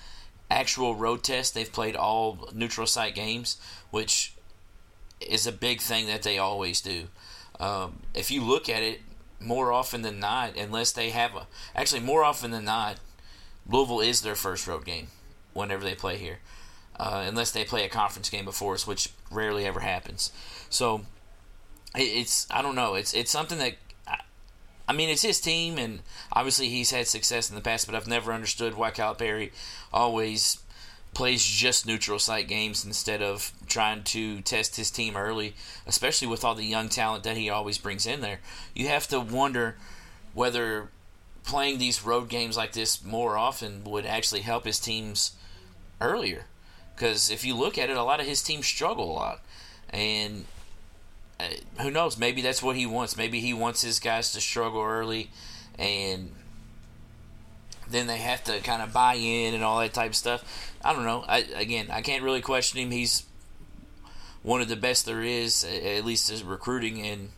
actual 0.51 0.95
road 0.95 1.23
test, 1.23 1.55
they've 1.55 1.73
played 1.73 1.97
all 1.97 2.49
neutral 2.53 2.87
site 2.87 3.15
games, 3.15 3.57
which 3.91 4.33
is 5.21 5.47
a 5.47 5.53
big 5.53 5.81
thing 5.81 6.07
that 6.07 6.23
they 6.23 6.39
always 6.39 6.81
do. 6.81 7.05
Um, 7.59 8.01
if 8.15 8.31
you 8.31 8.43
look 8.43 8.69
at 8.69 8.83
it, 8.83 9.01
more 9.41 9.73
often 9.73 10.03
than 10.03 10.19
not, 10.21 10.57
unless 10.57 10.93
they 10.93 11.11
have 11.11 11.35
a, 11.35 11.47
actually 11.75 12.01
more 12.01 12.25
often 12.25 12.51
than 12.51 12.65
not, 12.65 12.99
Louisville 13.69 14.01
is 14.01 14.23
their 14.23 14.35
first 14.35 14.67
road 14.67 14.85
game 14.85 15.09
whenever 15.53 15.85
they 15.85 15.95
play 15.95 16.17
here, 16.17 16.39
uh, 16.99 17.25
unless 17.27 17.51
they 17.51 17.65
play 17.65 17.85
a 17.85 17.89
conference 17.89 18.31
game 18.31 18.45
before 18.45 18.75
us, 18.75 18.87
which 18.87 19.11
rarely 19.31 19.67
ever 19.67 19.81
happens. 19.81 20.33
So 20.71 21.03
it's 21.95 22.47
I 22.51 22.63
don't 22.63 22.75
know, 22.75 22.95
it's 22.95 23.15
it's 23.15 23.31
something 23.31 23.59
that 23.59 23.75
I 24.87 24.93
mean, 24.93 25.09
it's 25.09 25.23
his 25.23 25.41
team, 25.41 25.79
and 25.79 26.01
obviously 26.33 26.69
he's 26.69 26.91
had 26.91 27.07
success 27.07 27.49
in 27.49 27.57
the 27.57 27.63
past, 27.63 27.87
but 27.87 27.95
I've 27.95 28.07
never 28.07 28.33
understood 28.33 28.75
why 28.75 28.91
Calipari 28.91 29.53
always 29.93 30.59
plays 31.15 31.45
just 31.45 31.87
neutral 31.87 32.19
site 32.19 32.49
games 32.49 32.85
instead 32.85 33.23
of 33.23 33.53
trying 33.67 34.03
to 34.03 34.41
test 34.43 34.77
his 34.77 34.91
team 34.91 35.17
early, 35.17 35.55
especially 35.87 36.27
with 36.27 36.45
all 36.45 36.55
the 36.55 36.67
young 36.67 36.89
talent 36.89 37.25
that 37.25 37.37
he 37.37 37.49
always 37.49 37.79
brings 37.79 38.05
in 38.05 38.21
there. 38.21 38.41
You 38.75 38.89
have 38.89 39.07
to 39.09 39.21
wonder 39.21 39.77
whether 40.35 40.89
playing 41.45 41.79
these 41.79 42.05
road 42.05 42.29
games 42.29 42.57
like 42.57 42.73
this 42.73 43.03
more 43.05 43.37
often 43.39 43.85
would 43.85 44.05
actually 44.05 44.41
help 44.41 44.65
his 44.65 44.81
teams 44.81 45.33
earlier. 46.01 46.47
Because 46.95 47.31
if 47.31 47.45
you 47.45 47.55
look 47.55 47.79
at 47.79 47.91
it, 47.91 47.97
a 47.97 48.03
lot 48.03 48.21
of 48.21 48.27
his 48.27 48.43
teams 48.43 48.67
struggle 48.67 49.11
a 49.11 49.15
lot. 49.15 49.41
And 49.91 50.45
who 51.81 51.91
knows? 51.91 52.19
Maybe 52.19 52.43
that's 52.43 52.63
what 52.63 52.77
he 52.77 52.87
wants. 52.87 53.17
Maybe 53.17 53.41
he 53.41 53.53
wants 53.53 53.83
his 53.83 53.99
guys 54.01 54.33
to 54.33 54.41
struggle 54.41 54.83
early, 54.83 55.31
and 55.79 56.33
then 57.91 58.07
they 58.07 58.19
have 58.19 58.45
to 58.45 58.61
kind 58.61 58.83
of 58.83 58.93
buy 58.93 59.15
in 59.15 59.55
and 59.55 59.63
all 59.63 59.81
that 59.81 59.93
type 59.93 60.11
of 60.11 60.17
stuff. 60.17 60.73
I 60.83 60.93
don't 60.93 61.05
know. 61.05 61.25
I, 61.27 61.39
again, 61.57 61.89
I 61.91 62.03
can't 62.03 62.23
really 62.23 62.41
question 62.41 62.81
him. 62.81 62.91
He's 62.91 63.25
one 64.43 64.61
of 64.61 64.69
the 64.69 64.77
best 64.77 65.07
there 65.07 65.23
is, 65.23 65.65
at 65.65 66.05
least 66.05 66.31
as 66.31 66.43
recruiting 66.43 67.05
and 67.05 67.31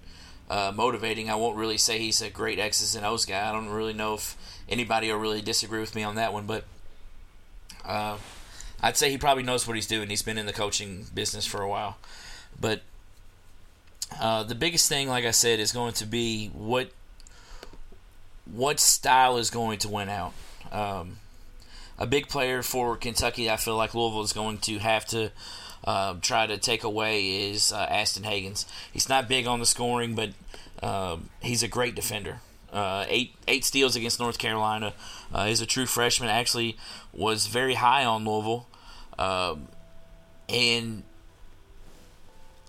uh, 0.51 0.73
motivating. 0.75 1.31
I 1.31 1.37
won't 1.37 1.57
really 1.57 1.79
say 1.79 1.99
he's 1.99 2.21
a 2.21 2.31
great 2.31 2.59
X's 2.59 2.95
and 2.95 3.07
O's 3.07 3.25
guy. 3.25 3.49
I 3.49 3.53
don't 3.53 3.69
really 3.69 3.93
know 3.93 4.15
if 4.15 4.37
anybody 4.69 5.11
will 5.11 5.19
really 5.19 5.43
disagree 5.43 5.81
with 5.81 5.95
me 5.95 6.03
on 6.03 6.17
that 6.17 6.33
one, 6.33 6.47
but 6.47 6.65
uh, 7.85 8.19
I'd 8.83 8.97
say 8.97 9.11
he 9.11 9.19
probably 9.19 9.45
knows 9.45 9.67
what 9.67 9.77
he's 9.77 9.87
doing. 9.87 10.09
He's 10.09 10.23
been 10.23 10.39
in 10.39 10.47
the 10.47 10.53
coaching 10.53 11.07
business 11.15 11.47
for 11.47 11.63
a 11.63 11.69
while, 11.69 11.99
but 12.61 12.83
uh, 14.21 14.43
the 14.45 14.55
biggest 14.55 14.89
thing, 14.89 15.09
like 15.09 15.25
I 15.25 15.31
said, 15.31 15.61
is 15.61 15.73
going 15.73 15.95
to 15.95 16.07
be 16.07 16.49
what 16.49 16.91
what 18.53 18.79
style 18.79 19.37
is 19.39 19.51
going 19.51 19.79
to 19.81 19.89
win 19.89 20.09
out. 20.09 20.33
Um, 20.71 21.19
a 21.99 22.07
big 22.07 22.29
player 22.29 22.63
for 22.63 22.97
Kentucky, 22.97 23.51
I 23.51 23.57
feel 23.57 23.77
like 23.77 23.95
Louisville 23.95 24.23
is 24.23 24.33
going 24.33 24.59
to 24.59 24.79
have 24.79 25.05
to 25.07 25.33
uh, 25.85 26.15
try 26.21 26.47
to 26.47 26.59
take 26.59 26.85
away 26.85 27.51
is 27.51 27.73
uh, 27.73 27.87
Ashton 27.89 28.25
Hagans. 28.25 28.67
He's 28.93 29.09
not 29.09 29.29
big 29.29 29.47
on 29.47 29.61
the 29.61 29.67
scoring, 29.67 30.15
but 30.15 30.31
um, 30.83 31.31
he's 31.41 31.63
a 31.63 31.69
great 31.69 31.95
defender. 31.95 32.41
Uh, 32.73 33.07
eight 33.09 33.35
eight 33.49 33.65
steals 33.65 33.97
against 33.97 34.21
North 34.21 34.39
Carolina. 34.39 34.93
Uh, 35.33 35.47
he's 35.47 35.61
a 35.61 35.67
true 35.67 35.87
freshman. 35.87 36.29
Actually, 36.29 36.77
was 37.13 37.47
very 37.47 37.75
high 37.75 38.05
on 38.05 38.25
Louisville, 38.25 38.67
um, 39.19 39.69
and 40.49 41.05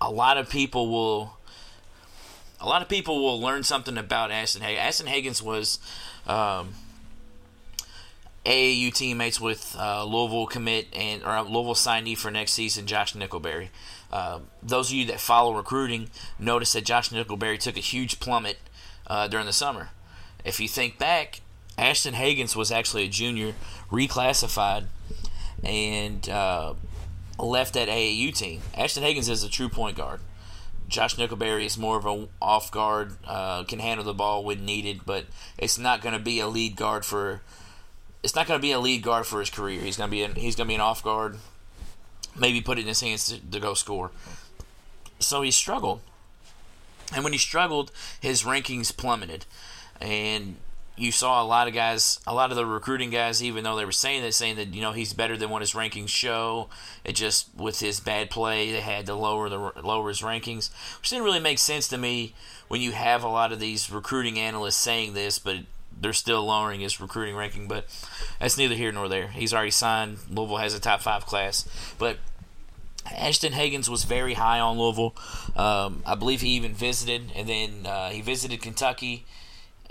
a 0.02 0.12
lot 0.12 0.38
of 0.38 0.50
people 0.50 0.90
will 0.90 1.38
a 2.60 2.68
lot 2.68 2.82
of 2.82 2.90
people 2.90 3.24
will 3.24 3.40
learn 3.40 3.64
something 3.64 3.98
about 3.98 4.32
Ashton 4.32 4.62
Hagans. 4.62 4.78
Ashton 4.78 5.08
Hagans 5.08 5.42
was 5.42 5.80
um, 6.26 6.74
AAU 8.46 8.94
teammates 8.94 9.40
with 9.40 9.76
uh, 9.78 10.04
Louisville 10.04 10.48
commit 10.48 10.88
and 10.94 11.24
or 11.24 11.42
Louisville 11.42 11.76
signee 11.76 12.18
for 12.18 12.32
next 12.32 12.54
season, 12.54 12.88
Josh 12.88 13.14
Nickelberry. 13.14 13.70
Uh, 14.12 14.40
those 14.64 14.90
of 14.90 14.96
you 14.96 15.06
that 15.06 15.20
follow 15.20 15.54
recruiting 15.54 16.10
notice 16.40 16.74
that 16.74 16.86
Josh 16.86 17.10
Nickelberry 17.10 17.60
took 17.60 17.78
a 17.78 17.82
huge 17.82 18.20
plummet 18.20 18.58
uh, 19.06 19.28
during 19.28 19.46
the 19.46 19.54
summer. 19.54 19.90
If 20.46 20.60
you 20.60 20.68
think 20.68 20.98
back, 20.98 21.42
Ashton 21.78 22.14
Hagans 22.14 22.56
was 22.56 22.72
actually 22.72 23.04
a 23.04 23.10
junior, 23.10 23.54
reclassified, 23.92 24.86
and 25.64 26.28
uh, 26.30 26.74
left 27.40 27.74
that 27.74 27.88
AAU 27.88 28.36
team. 28.36 28.62
Ashton 28.76 29.04
Hagans 29.04 29.30
is 29.30 29.44
a 29.44 29.50
true 29.50 29.70
point 29.70 29.98
guard. 29.98 30.20
Josh 30.88 31.16
Nickelberry 31.16 31.66
is 31.66 31.78
more 31.78 31.98
of 31.98 32.06
a 32.06 32.28
off 32.42 32.72
guard, 32.72 33.14
uh, 33.26 33.64
can 33.66 33.80
handle 33.80 34.06
the 34.06 34.14
ball 34.14 34.44
when 34.44 34.66
needed, 34.66 35.02
but 35.06 35.26
it's 35.58 35.78
not 35.78 36.02
going 36.02 36.14
to 36.14 36.20
be 36.20 36.40
a 36.40 36.48
lead 36.48 36.76
guard 36.76 37.04
for. 37.04 37.42
It's 38.24 38.36
not 38.36 38.48
going 38.48 38.60
to 38.60 38.62
be 38.62 38.72
a 38.72 38.80
lead 38.80 39.04
guard 39.04 39.26
for 39.26 39.40
his 39.40 39.50
career. 39.50 39.82
He's 39.82 39.98
going 39.98 40.10
to 40.10 40.12
be 40.12 40.24
an, 40.24 40.36
he's 40.36 40.56
going 40.56 40.68
to 40.68 40.72
be 40.72 40.76
an 40.76 40.82
off 40.82 41.04
guard. 41.04 41.38
Maybe 42.40 42.62
put 42.62 42.78
it 42.78 42.82
in 42.82 42.88
his 42.88 43.02
hands 43.02 43.28
to, 43.28 43.40
to 43.52 43.60
go 43.60 43.74
score. 43.74 44.12
So 45.20 45.42
he 45.42 45.52
struggled, 45.52 46.02
and 47.14 47.24
when 47.24 47.34
he 47.34 47.40
struggled, 47.40 47.92
his 48.20 48.44
rankings 48.44 48.96
plummeted, 48.96 49.46
and 50.00 50.58
you 50.98 51.12
saw 51.12 51.44
a 51.44 51.46
lot 51.46 51.68
of 51.68 51.76
guys, 51.76 52.20
a 52.26 52.34
lot 52.34 52.50
of 52.50 52.58
the 52.58 52.66
recruiting 52.66 53.12
guys, 53.12 53.44
even 53.44 53.64
though 53.64 53.76
they 53.76 53.86
were 53.86 53.92
saying 53.92 54.24
that, 54.24 54.34
saying 54.34 54.56
that 54.56 54.74
you 54.74 54.82
know 54.82 54.92
he's 54.92 55.14
better 55.14 55.38
than 55.38 55.52
what 55.52 55.62
his 55.62 55.74
rankings 55.74 56.10
show. 56.10 56.70
It 57.06 57.14
just 57.14 57.50
with 57.56 57.80
his 57.80 58.00
bad 58.00 58.32
play, 58.32 58.72
they 58.72 58.82
had 58.82 59.06
to 59.06 59.14
lower 59.14 59.48
the 59.48 59.58
lower 59.58 60.10
his 60.10 60.22
rankings, 60.22 60.72
which 61.00 61.12
didn't 61.12 61.24
really 61.24 61.40
make 61.40 61.60
sense 61.60 61.88
to 61.90 61.98
me 61.98 62.34
when 62.68 62.82
you 62.82 62.92
have 62.92 63.24
a 63.24 63.30
lot 63.30 63.52
of 63.52 63.60
these 63.60 63.92
recruiting 63.92 64.40
analysts 64.40 64.78
saying 64.78 65.14
this, 65.14 65.38
but 65.38 65.58
they're 66.00 66.14
still 66.14 66.46
lowering 66.46 66.82
his 66.82 67.00
recruiting 67.00 67.36
ranking. 67.36 67.68
But 67.68 67.86
that's 68.40 68.58
neither 68.58 68.76
here 68.76 68.92
nor 68.92 69.08
there. 69.08 69.28
He's 69.28 69.54
already 69.54 69.72
signed. 69.72 70.18
Louisville 70.30 70.58
has 70.58 70.74
a 70.74 70.80
top 70.80 71.02
five 71.02 71.26
class, 71.26 71.68
but. 71.98 72.18
Ashton 73.10 73.54
Hagans 73.54 73.88
was 73.88 74.04
very 74.04 74.34
high 74.34 74.60
on 74.60 74.78
Louisville. 74.78 75.16
Um, 75.56 76.04
I 76.06 76.16
believe 76.16 76.42
he 76.42 76.50
even 76.50 76.74
visited, 76.74 77.32
and 77.34 77.48
then 77.48 77.86
uh, 77.86 78.10
he 78.10 78.20
visited 78.20 78.62
Kentucky 78.62 79.26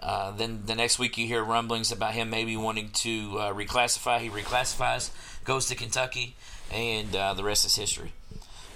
uh, 0.00 0.30
then 0.30 0.62
the 0.66 0.74
next 0.74 0.98
week 0.98 1.16
you 1.16 1.26
hear 1.26 1.42
rumblings 1.42 1.90
about 1.90 2.12
him 2.12 2.30
maybe 2.30 2.56
wanting 2.56 2.90
to 2.90 3.38
uh, 3.38 3.52
reclassify. 3.52 4.20
He 4.20 4.28
reclassifies, 4.28 5.10
goes 5.44 5.66
to 5.66 5.74
Kentucky, 5.74 6.36
and 6.72 7.14
uh, 7.14 7.34
the 7.34 7.44
rest 7.44 7.64
is 7.64 7.76
history. 7.76 8.12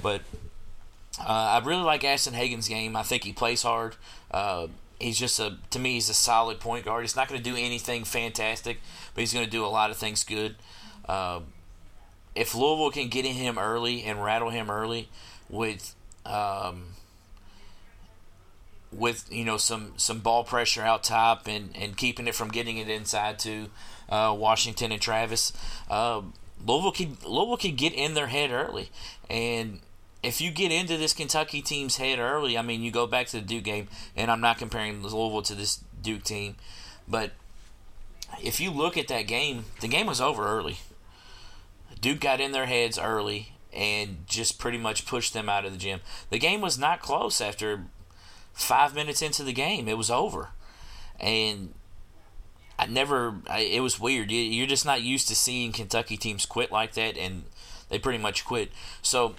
But 0.03 0.23
uh, 1.19 1.61
I 1.61 1.63
really 1.65 1.83
like 1.83 2.05
Ashton 2.05 2.35
Hagans' 2.35 2.69
game. 2.69 2.97
I 2.97 3.03
think 3.03 3.25
he 3.25 3.33
plays 3.33 3.63
hard. 3.63 3.97
Uh, 4.31 4.69
he's 4.99 5.19
just 5.19 5.39
a 5.39 5.59
to 5.71 5.79
me 5.79 5.95
he's 5.95 6.09
a 6.09 6.15
solid 6.15 6.61
point 6.61 6.85
guard. 6.85 7.03
He's 7.03 7.17
not 7.17 7.29
going 7.29 7.43
to 7.43 7.51
do 7.51 7.57
anything 7.57 8.05
fantastic, 8.05 8.81
but 9.15 9.21
he's 9.21 9.33
going 9.33 9.45
to 9.45 9.51
do 9.51 9.65
a 9.65 9.69
lot 9.69 9.91
of 9.91 9.97
things 9.97 10.25
good. 10.25 10.57
if 12.35 12.55
Louisville 12.55 12.91
can 12.91 13.09
get 13.09 13.27
in 13.27 13.35
him 13.35 13.59
early 13.59 14.05
and 14.05 14.23
rattle 14.23 14.51
him 14.51 14.71
early 14.71 15.09
with 15.51 15.95
um, 16.25 16.95
with 18.93 19.33
you 19.33 19.45
know 19.45 19.57
some 19.57 19.93
some 19.97 20.19
ball 20.19 20.45
pressure 20.45 20.83
out 20.83 21.05
top 21.05 21.47
and 21.47 21.71
and 21.77 21.97
keeping 21.97 22.27
it 22.27 22.35
from 22.35 22.49
getting 22.49 22.77
it 22.79 22.89
inside 22.89 23.39
to 23.41 23.67
uh, 24.09 24.35
Washington 24.37 24.93
and 24.93 25.01
Travis. 25.01 25.53
Uh, 25.89 26.23
Louisville 26.65 26.93
could 26.93 27.25
Louisville 27.25 27.57
could 27.57 27.77
get 27.77 27.93
in 27.93 28.15
their 28.15 28.27
head 28.27 28.51
early, 28.51 28.91
and 29.29 29.81
if 30.23 30.41
you 30.41 30.51
get 30.51 30.73
into 30.73 30.97
this 30.97 31.15
Kentucky 31.15 31.63
team's 31.63 31.97
head 31.97 32.19
early, 32.19 32.59
I 32.59 32.63
mean 32.63 32.83
you 32.83 32.91
go 32.91 33.07
back 33.07 33.29
to 33.29 33.41
the 33.41 33.47
Duke 33.47 33.65
game, 33.65 33.89
and 34.17 34.31
I'm 34.31 34.41
not 34.41 34.59
comparing 34.59 35.03
Louisville 35.03 35.43
to 35.43 35.55
this 35.55 35.83
Duke 36.03 36.25
team, 36.25 36.57
but 37.09 37.33
if 38.43 38.61
you 38.61 38.71
look 38.71 38.97
at 38.97 39.09
that 39.09 39.27
game, 39.27 39.67
the 39.81 39.89
game 39.89 40.07
was 40.07 40.21
over 40.21 40.47
early. 40.47 40.79
Duke 42.01 42.21
got 42.21 42.41
in 42.41 42.53
their 42.53 42.67
heads 42.67 42.99
early 42.99 43.53
and 43.73 44.25
just 44.27 44.59
pretty 44.59 44.79
much 44.79 45.07
pushed 45.07 45.33
them 45.33 45.49
out 45.49 45.65
of 45.65 45.73
the 45.73 45.79
gym. 45.79 46.01
The 46.31 46.39
game 46.39 46.61
was 46.61 46.79
not 46.79 47.01
close 47.01 47.41
after 47.41 47.85
five 48.63 48.95
minutes 48.95 49.23
into 49.23 49.43
the 49.43 49.53
game, 49.53 49.89
it 49.89 49.99
was 49.99 50.11
over. 50.11 50.51
And 51.19 51.75
I 52.79 52.87
never, 52.87 53.37
I, 53.49 53.61
it 53.61 53.81
was 53.81 54.01
weird. 54.01 54.31
You're 54.31 54.67
just 54.67 54.87
not 54.87 55.03
used 55.03 55.29
to 55.29 55.35
seeing 55.35 55.73
Kentucky 55.73 56.17
teams 56.17 56.47
quit 56.47 56.73
like 56.73 56.95
that, 56.95 57.17
and 57.17 57.45
they 57.89 57.99
pretty 57.99 58.19
much 58.19 58.45
quit. 58.45 58.71
So 59.03 59.35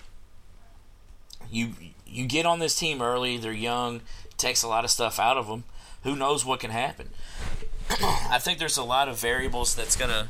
you 1.50 1.72
you 2.06 2.26
get 2.28 2.46
on 2.46 2.60
this 2.60 2.78
team 2.78 3.02
early. 3.02 3.38
They're 3.38 3.52
young. 3.52 4.02
Takes 4.38 4.64
a 4.64 4.68
lot 4.68 4.84
of 4.84 4.92
stuff 4.92 5.20
out 5.20 5.38
of 5.38 5.48
them. 5.48 5.64
Who 6.04 6.16
knows 6.16 6.46
what 6.46 6.60
can 6.60 6.72
happen? 6.72 7.10
I 7.90 8.40
think 8.40 8.60
there's 8.60 8.78
a 8.78 8.84
lot 8.84 9.08
of 9.08 9.20
variables 9.20 9.76
that's 9.76 9.96
gonna 9.96 10.30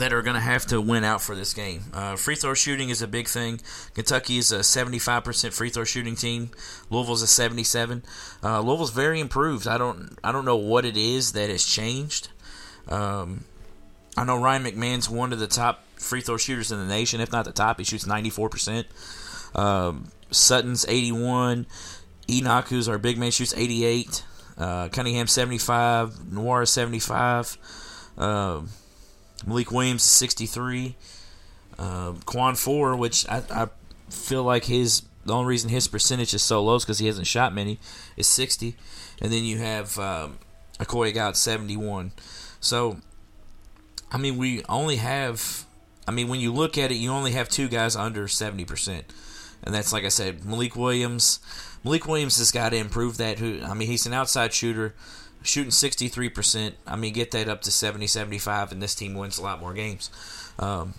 that 0.00 0.12
are 0.12 0.22
going 0.22 0.34
to 0.34 0.40
have 0.40 0.66
to 0.66 0.80
win 0.80 1.04
out 1.04 1.22
for 1.22 1.34
this 1.34 1.54
game. 1.54 1.82
Uh, 1.92 2.16
free 2.16 2.34
throw 2.34 2.54
shooting 2.54 2.88
is 2.88 3.02
a 3.02 3.06
big 3.06 3.28
thing. 3.28 3.60
Kentucky 3.94 4.38
is 4.38 4.50
a 4.50 4.60
75% 4.60 5.52
free 5.52 5.70
throw 5.70 5.84
shooting 5.84 6.16
team. 6.16 6.50
Louisville's 6.90 7.22
a 7.22 7.26
77. 7.26 8.02
Uh, 8.42 8.60
Louisville's 8.60 8.90
very 8.90 9.20
improved. 9.20 9.68
I 9.68 9.78
don't 9.78 10.18
I 10.24 10.32
don't 10.32 10.44
know 10.44 10.56
what 10.56 10.84
it 10.84 10.96
is 10.96 11.32
that 11.32 11.50
has 11.50 11.64
changed. 11.64 12.28
Um, 12.88 13.44
I 14.16 14.24
know 14.24 14.40
Ryan 14.40 14.64
McMahon's 14.64 15.08
one 15.08 15.32
of 15.32 15.38
the 15.38 15.46
top 15.46 15.84
free 15.96 16.20
throw 16.20 16.36
shooters 16.36 16.72
in 16.72 16.78
the 16.78 16.86
nation, 16.86 17.20
if 17.20 17.30
not 17.30 17.44
the 17.44 17.52
top. 17.52 17.78
He 17.78 17.84
shoots 17.84 18.06
94%. 18.06 18.84
Um, 19.54 20.10
Sutton's 20.30 20.84
81. 20.88 21.66
Enoch, 22.28 22.68
who's 22.68 22.88
our 22.88 22.98
big 22.98 23.18
man, 23.18 23.30
shoots 23.30 23.54
88. 23.56 24.24
Uh, 24.56 24.88
Cunningham 24.88 25.26
75. 25.26 26.14
Nwora 26.14 26.66
75. 26.66 27.58
Um, 28.18 28.68
Malik 29.46 29.70
Williams 29.70 30.02
63. 30.02 30.96
Uh, 31.78 32.12
Khwan 32.26 32.58
Fore, 32.58 32.94
which 32.94 33.26
I, 33.28 33.42
I 33.50 33.68
feel 34.10 34.42
like 34.42 34.64
his 34.64 35.02
the 35.24 35.34
only 35.34 35.48
reason 35.48 35.70
his 35.70 35.86
percentage 35.86 36.34
is 36.34 36.42
so 36.42 36.62
low 36.62 36.76
is 36.76 36.84
because 36.84 36.98
he 36.98 37.06
hasn't 37.06 37.26
shot 37.26 37.54
many, 37.54 37.78
is 38.16 38.26
60. 38.26 38.74
And 39.20 39.32
then 39.32 39.44
you 39.44 39.58
have 39.58 39.98
um, 39.98 40.38
Akoy 40.78 41.12
Agau 41.12 41.36
71. 41.36 42.12
So, 42.58 42.98
I 44.10 44.18
mean, 44.18 44.38
we 44.38 44.64
only 44.68 44.96
have, 44.96 45.66
I 46.08 46.10
mean, 46.10 46.28
when 46.28 46.40
you 46.40 46.52
look 46.52 46.78
at 46.78 46.90
it, 46.90 46.94
you 46.94 47.10
only 47.10 47.32
have 47.32 47.48
two 47.48 47.68
guys 47.68 47.96
under 47.96 48.26
70%. 48.26 49.02
And 49.62 49.74
that's, 49.74 49.92
like 49.92 50.04
I 50.04 50.08
said, 50.08 50.44
Malik 50.44 50.74
Williams. 50.74 51.38
Malik 51.84 52.06
Williams 52.06 52.38
has 52.38 52.50
got 52.50 52.70
to 52.70 52.76
improve 52.76 53.18
that. 53.18 53.40
I 53.40 53.74
mean, 53.74 53.88
he's 53.88 54.06
an 54.06 54.14
outside 54.14 54.54
shooter, 54.54 54.94
shooting 55.42 55.70
63%. 55.70 56.72
I 56.86 56.96
mean, 56.96 57.12
get 57.12 57.30
that 57.32 57.48
up 57.48 57.62
to 57.62 57.70
70, 57.70 58.06
75, 58.06 58.72
and 58.72 58.82
this 58.82 58.94
team 58.94 59.14
wins 59.14 59.38
a 59.38 59.42
lot 59.42 59.60
more 59.60 59.72
games. 59.74 60.10
Um, 60.58 60.94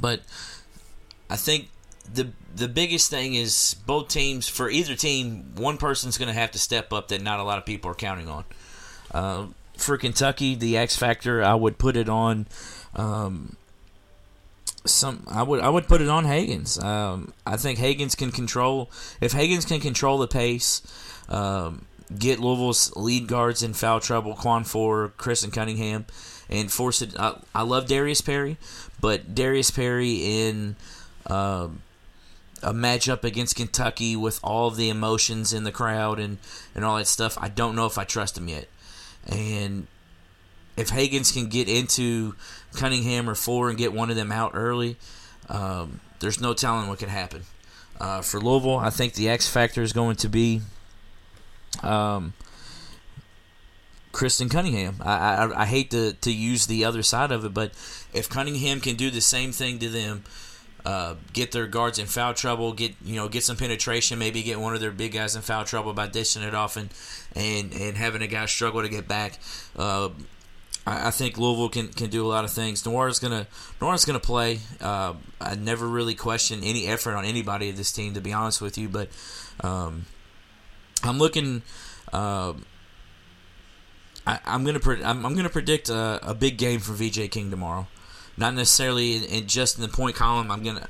but 0.00 0.20
I 1.30 1.36
think 1.36 1.68
the 2.12 2.30
the 2.54 2.68
biggest 2.68 3.10
thing 3.10 3.34
is 3.34 3.76
both 3.86 4.08
teams 4.08 4.48
for 4.48 4.70
either 4.70 4.94
team, 4.94 5.52
one 5.56 5.76
person's 5.76 6.18
going 6.18 6.28
to 6.28 6.34
have 6.34 6.52
to 6.52 6.58
step 6.58 6.92
up 6.92 7.08
that 7.08 7.20
not 7.20 7.40
a 7.40 7.42
lot 7.42 7.58
of 7.58 7.66
people 7.66 7.90
are 7.90 7.94
counting 7.94 8.28
on. 8.28 8.44
Uh, 9.10 9.46
for 9.76 9.96
Kentucky, 9.98 10.54
the 10.54 10.76
X 10.76 10.96
factor, 10.96 11.42
I 11.42 11.54
would 11.54 11.78
put 11.78 11.96
it 11.96 12.08
on. 12.08 12.46
Um, 12.94 13.56
some 14.84 15.24
I 15.28 15.42
would 15.42 15.60
I 15.60 15.68
would 15.68 15.88
put 15.88 16.00
it 16.00 16.08
on 16.08 16.24
Hagans. 16.24 16.82
Um, 16.82 17.32
I 17.44 17.56
think 17.56 17.78
Hagans 17.78 18.16
can 18.16 18.30
control 18.30 18.90
if 19.20 19.32
Hagans 19.32 19.66
can 19.66 19.80
control 19.80 20.18
the 20.18 20.28
pace, 20.28 20.82
um, 21.28 21.86
get 22.16 22.38
Louisville's 22.38 22.94
lead 22.96 23.26
guards 23.26 23.62
in 23.62 23.74
foul 23.74 24.00
trouble, 24.00 24.34
Khwan 24.34 24.66
Fore, 24.66 25.12
Chris 25.16 25.42
and 25.42 25.52
Cunningham, 25.52 26.06
and 26.48 26.70
force 26.70 27.02
it. 27.02 27.18
I, 27.18 27.38
I 27.54 27.62
love 27.62 27.86
Darius 27.86 28.20
Perry, 28.20 28.58
but 29.00 29.34
Darius 29.34 29.70
Perry 29.70 30.46
in 30.46 30.76
um, 31.26 31.82
a 32.62 32.72
matchup 32.72 33.24
against 33.24 33.56
Kentucky 33.56 34.16
with 34.16 34.40
all 34.42 34.70
the 34.70 34.88
emotions 34.88 35.52
in 35.52 35.64
the 35.64 35.72
crowd 35.72 36.18
and, 36.18 36.38
and 36.74 36.84
all 36.84 36.96
that 36.96 37.06
stuff, 37.06 37.36
I 37.40 37.48
don't 37.48 37.76
know 37.76 37.86
if 37.86 37.98
I 37.98 38.04
trust 38.04 38.38
him 38.38 38.48
yet. 38.48 38.68
And 39.26 39.86
if 40.76 40.90
Hagans 40.90 41.32
can 41.32 41.48
get 41.48 41.68
into 41.68 42.34
Cunningham 42.74 43.28
or 43.28 43.34
Fore 43.34 43.68
and 43.68 43.78
get 43.78 43.92
one 43.92 44.10
of 44.10 44.16
them 44.16 44.30
out 44.30 44.52
early, 44.54 44.96
um, 45.48 46.00
there's 46.20 46.40
no 46.40 46.54
telling 46.54 46.88
what 46.88 46.98
could 46.98 47.08
happen. 47.08 47.42
Uh, 47.98 48.20
for 48.20 48.40
Louisville, 48.40 48.76
I 48.78 48.90
think 48.90 49.14
the 49.14 49.28
X 49.28 49.48
factor 49.48 49.82
is 49.82 49.92
going 49.92 50.16
to 50.16 50.28
be 50.28 50.60
um, 51.82 52.34
Christen 54.12 54.48
Cunningham. 54.48 54.96
I, 55.00 55.12
I, 55.12 55.62
I 55.62 55.66
hate 55.66 55.90
to, 55.90 56.12
to 56.12 56.32
use 56.32 56.66
the 56.66 56.84
other 56.84 57.02
side 57.02 57.32
of 57.32 57.44
it, 57.44 57.54
but 57.54 57.72
if 58.12 58.28
Cunningham 58.28 58.80
can 58.80 58.96
do 58.96 59.10
the 59.10 59.20
same 59.20 59.52
thing 59.52 59.78
to 59.80 59.88
them 59.88 60.24
uh, 60.86 61.16
get 61.32 61.50
their 61.50 61.66
guards 61.66 61.98
in 61.98 62.06
foul 62.06 62.32
trouble, 62.32 62.72
get 62.72 62.94
you 63.04 63.16
know 63.16 63.28
get 63.28 63.42
some 63.42 63.56
penetration, 63.56 64.20
maybe 64.20 64.44
get 64.44 64.60
one 64.60 64.72
of 64.72 64.80
their 64.80 64.92
big 64.92 65.12
guys 65.12 65.34
in 65.34 65.42
foul 65.42 65.64
trouble 65.64 65.92
by 65.92 66.06
dishing 66.06 66.44
it 66.44 66.54
off 66.54 66.76
and 66.76 66.90
and, 67.34 67.72
and 67.72 67.96
having 67.96 68.22
a 68.22 68.28
guy 68.28 68.46
struggle 68.46 68.82
to 68.82 68.88
get 68.88 69.08
back. 69.08 69.40
Uh, 69.74 70.10
I, 70.86 71.10
think 71.10 71.36
Louisville 71.36 71.70
can, 71.70 71.88
can 71.88 72.08
do 72.10 72.24
a 72.24 72.28
lot 72.28 72.44
of 72.44 72.52
things. 72.52 72.84
Nwora's 72.84 73.18
gonna 73.18 73.48
Nwora's 73.80 74.04
gonna 74.04 74.20
play. 74.20 74.60
Uh, 74.80 75.14
I 75.40 75.56
never 75.56 75.88
really 75.88 76.14
question 76.14 76.60
any 76.62 76.86
effort 76.86 77.16
on 77.16 77.24
anybody 77.24 77.68
of 77.68 77.76
this 77.76 77.90
team, 77.90 78.14
to 78.14 78.20
be 78.20 78.32
honest 78.32 78.60
with 78.60 78.78
you. 78.78 78.88
But 78.88 79.08
um, 79.62 80.06
I'm 81.02 81.18
looking. 81.18 81.62
Uh, 82.12 82.54
I, 84.26 84.40
am 84.46 84.64
gonna 84.64 84.80
pre- 84.80 85.04
I'm, 85.04 85.24
I'm, 85.24 85.34
gonna 85.34 85.48
predict 85.48 85.88
a, 85.88 86.20
a, 86.22 86.34
big 86.34 86.58
game 86.58 86.80
for 86.80 86.92
VJ 86.92 87.30
King 87.30 87.50
tomorrow 87.50 87.86
not 88.36 88.54
necessarily 88.54 89.16
in, 89.16 89.24
in 89.24 89.46
just 89.46 89.76
in 89.76 89.82
the 89.82 89.88
point 89.88 90.16
column. 90.16 90.50
I'm 90.50 90.62
gonna. 90.62 90.88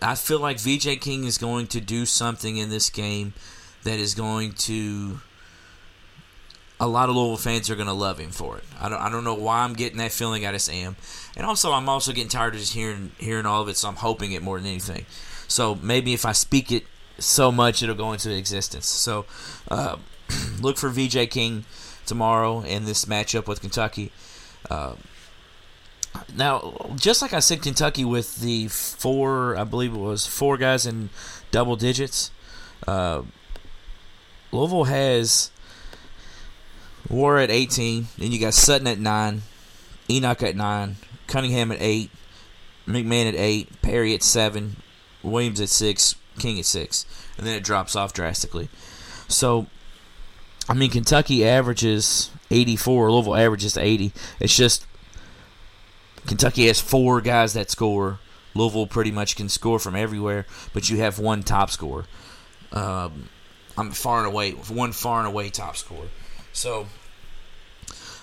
I 0.00 0.14
feel 0.14 0.40
like 0.40 0.58
VJ 0.58 1.00
King 1.00 1.24
is 1.24 1.38
going 1.38 1.66
to 1.68 1.80
do 1.80 2.06
something 2.06 2.56
in 2.56 2.70
this 2.70 2.90
game 2.90 3.34
that 3.84 3.98
is 3.98 4.14
going 4.14 4.52
to. 4.52 5.20
A 6.80 6.88
lot 6.88 7.08
of 7.08 7.14
Louisville 7.14 7.36
fans 7.36 7.70
are 7.70 7.76
going 7.76 7.86
to 7.86 7.92
love 7.92 8.18
him 8.18 8.32
for 8.32 8.58
it. 8.58 8.64
I 8.80 8.88
don't, 8.88 9.00
I 9.00 9.08
don't 9.08 9.22
know 9.22 9.34
why 9.34 9.60
I'm 9.60 9.74
getting 9.74 9.98
that 9.98 10.10
feeling 10.10 10.44
I 10.44 10.50
just 10.50 10.72
am, 10.72 10.96
and 11.36 11.46
also 11.46 11.72
I'm 11.72 11.88
also 11.88 12.12
getting 12.12 12.28
tired 12.28 12.54
of 12.54 12.60
just 12.60 12.74
hearing 12.74 13.12
hearing 13.18 13.46
all 13.46 13.62
of 13.62 13.68
it. 13.68 13.76
So 13.76 13.88
I'm 13.88 13.96
hoping 13.96 14.32
it 14.32 14.42
more 14.42 14.58
than 14.58 14.66
anything. 14.66 15.06
So 15.46 15.76
maybe 15.76 16.12
if 16.12 16.24
I 16.26 16.32
speak 16.32 16.72
it 16.72 16.84
so 17.18 17.52
much, 17.52 17.82
it'll 17.82 17.94
go 17.94 18.12
into 18.12 18.34
existence. 18.34 18.86
So 18.86 19.26
uh, 19.70 19.96
look 20.60 20.76
for 20.76 20.88
VJ 20.88 21.30
King 21.30 21.64
tomorrow 22.06 22.60
in 22.62 22.84
this 22.84 23.04
matchup 23.04 23.46
with 23.46 23.60
Kentucky. 23.60 24.12
Uh, 24.70 24.94
now, 26.36 26.92
just 26.96 27.22
like 27.22 27.32
I 27.32 27.40
said, 27.40 27.62
Kentucky 27.62 28.04
with 28.04 28.36
the 28.36 28.68
four, 28.68 29.56
I 29.56 29.64
believe 29.64 29.94
it 29.94 29.98
was 29.98 30.26
four 30.26 30.56
guys 30.56 30.86
in 30.86 31.10
double 31.50 31.76
digits. 31.76 32.30
Uh, 32.86 33.22
Louisville 34.50 34.84
has 34.84 35.50
War 37.08 37.38
at 37.38 37.50
18, 37.50 38.08
then 38.18 38.32
you 38.32 38.40
got 38.40 38.54
Sutton 38.54 38.86
at 38.86 38.98
9, 38.98 39.42
Enoch 40.10 40.42
at 40.42 40.56
9, 40.56 40.96
Cunningham 41.26 41.72
at 41.72 41.78
8, 41.80 42.10
McMahon 42.86 43.28
at 43.28 43.34
8, 43.34 43.82
Perry 43.82 44.14
at 44.14 44.22
7, 44.22 44.76
Williams 45.22 45.60
at 45.60 45.68
6, 45.68 46.14
King 46.38 46.58
at 46.58 46.64
6. 46.64 47.06
And 47.38 47.46
then 47.46 47.56
it 47.56 47.64
drops 47.64 47.96
off 47.96 48.12
drastically. 48.12 48.68
So, 49.28 49.66
I 50.68 50.74
mean, 50.74 50.90
Kentucky 50.90 51.46
averages 51.46 52.30
84, 52.50 53.10
Louisville 53.10 53.36
averages 53.36 53.76
80. 53.76 54.12
It's 54.40 54.56
just 54.56 54.86
Kentucky 56.26 56.66
has 56.66 56.80
four 56.80 57.20
guys 57.20 57.52
that 57.54 57.70
score. 57.70 58.18
Louisville 58.54 58.86
pretty 58.86 59.10
much 59.10 59.36
can 59.36 59.48
score 59.48 59.78
from 59.78 59.96
everywhere, 59.96 60.46
but 60.72 60.90
you 60.90 60.98
have 60.98 61.18
one 61.18 61.42
top 61.42 61.70
scorer. 61.70 62.04
Um, 62.70 63.28
I'm 63.76 63.90
far 63.90 64.18
and 64.18 64.26
away 64.26 64.50
one 64.52 64.92
far 64.92 65.18
and 65.20 65.28
away 65.28 65.50
top 65.50 65.76
scorer. 65.76 66.08
So 66.52 66.86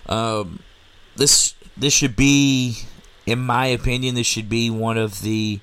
um, 0.07 0.59
this 1.15 1.55
this 1.75 1.93
should 1.93 2.15
be, 2.15 2.77
in 3.25 3.39
my 3.39 3.67
opinion, 3.67 4.15
this 4.15 4.27
should 4.27 4.49
be 4.49 4.69
one 4.69 4.97
of 4.97 5.21
the 5.21 5.59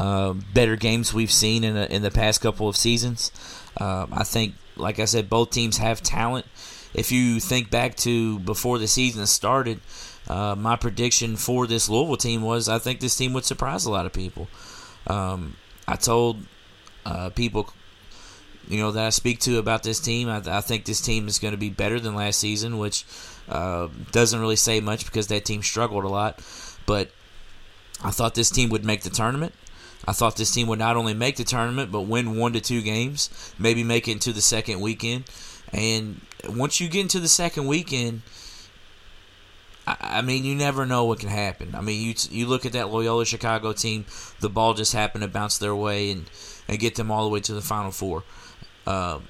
uh, 0.00 0.32
better 0.54 0.76
games 0.76 1.12
we've 1.12 1.30
seen 1.30 1.62
in, 1.62 1.76
a, 1.76 1.84
in 1.84 2.00
the 2.00 2.10
past 2.10 2.40
couple 2.40 2.66
of 2.68 2.74
seasons. 2.74 3.30
Uh, 3.76 4.06
I 4.10 4.24
think, 4.24 4.54
like 4.76 4.98
I 4.98 5.04
said, 5.04 5.28
both 5.28 5.50
teams 5.50 5.76
have 5.76 6.02
talent. 6.02 6.46
If 6.94 7.12
you 7.12 7.38
think 7.38 7.70
back 7.70 7.96
to 7.96 8.38
before 8.38 8.78
the 8.78 8.88
season 8.88 9.26
started, 9.26 9.80
uh, 10.26 10.54
my 10.56 10.76
prediction 10.76 11.36
for 11.36 11.66
this 11.66 11.90
Louisville 11.90 12.16
team 12.16 12.40
was 12.40 12.66
I 12.66 12.78
think 12.78 13.00
this 13.00 13.14
team 13.14 13.34
would 13.34 13.44
surprise 13.44 13.84
a 13.84 13.90
lot 13.90 14.06
of 14.06 14.14
people. 14.14 14.48
Um, 15.06 15.56
I 15.86 15.96
told 15.96 16.46
uh, 17.04 17.28
people, 17.28 17.68
you 18.68 18.78
know, 18.78 18.92
that 18.92 19.04
I 19.04 19.10
speak 19.10 19.38
to 19.40 19.58
about 19.58 19.82
this 19.82 20.00
team, 20.00 20.30
I, 20.30 20.40
I 20.46 20.62
think 20.62 20.86
this 20.86 21.02
team 21.02 21.28
is 21.28 21.38
going 21.38 21.52
to 21.52 21.58
be 21.58 21.68
better 21.68 22.00
than 22.00 22.14
last 22.14 22.40
season, 22.40 22.78
which 22.78 23.04
uh, 23.50 23.88
doesn't 24.12 24.40
really 24.40 24.56
say 24.56 24.80
much 24.80 25.04
because 25.04 25.26
that 25.26 25.44
team 25.44 25.62
struggled 25.62 26.04
a 26.04 26.08
lot. 26.08 26.40
But 26.86 27.10
I 28.02 28.12
thought 28.12 28.34
this 28.34 28.48
team 28.50 28.70
would 28.70 28.84
make 28.84 29.02
the 29.02 29.10
tournament. 29.10 29.52
I 30.06 30.12
thought 30.12 30.36
this 30.36 30.52
team 30.52 30.66
would 30.68 30.78
not 30.78 30.96
only 30.96 31.14
make 31.14 31.36
the 31.36 31.44
tournament, 31.44 31.92
but 31.92 32.02
win 32.02 32.36
one 32.36 32.52
to 32.54 32.60
two 32.60 32.82
games, 32.82 33.54
maybe 33.58 33.84
make 33.84 34.08
it 34.08 34.12
into 34.12 34.32
the 34.32 34.40
second 34.40 34.80
weekend. 34.80 35.24
And 35.72 36.20
once 36.48 36.80
you 36.80 36.88
get 36.88 37.02
into 37.02 37.20
the 37.20 37.28
second 37.28 37.66
weekend, 37.66 38.22
I 39.86 40.22
mean, 40.22 40.44
you 40.44 40.54
never 40.54 40.86
know 40.86 41.04
what 41.04 41.20
can 41.20 41.28
happen. 41.28 41.74
I 41.74 41.80
mean, 41.80 42.02
you 42.02 42.14
you 42.30 42.46
look 42.46 42.64
at 42.64 42.72
that 42.72 42.90
Loyola 42.90 43.24
Chicago 43.24 43.72
team, 43.72 44.04
the 44.40 44.48
ball 44.48 44.74
just 44.74 44.92
happened 44.92 45.22
to 45.22 45.28
bounce 45.28 45.58
their 45.58 45.74
way 45.74 46.10
and, 46.10 46.30
and 46.68 46.78
get 46.78 46.94
them 46.94 47.10
all 47.10 47.24
the 47.24 47.30
way 47.30 47.40
to 47.40 47.54
the 47.54 47.60
Final 47.60 47.90
Four. 47.90 48.22
Uh, 48.86 49.20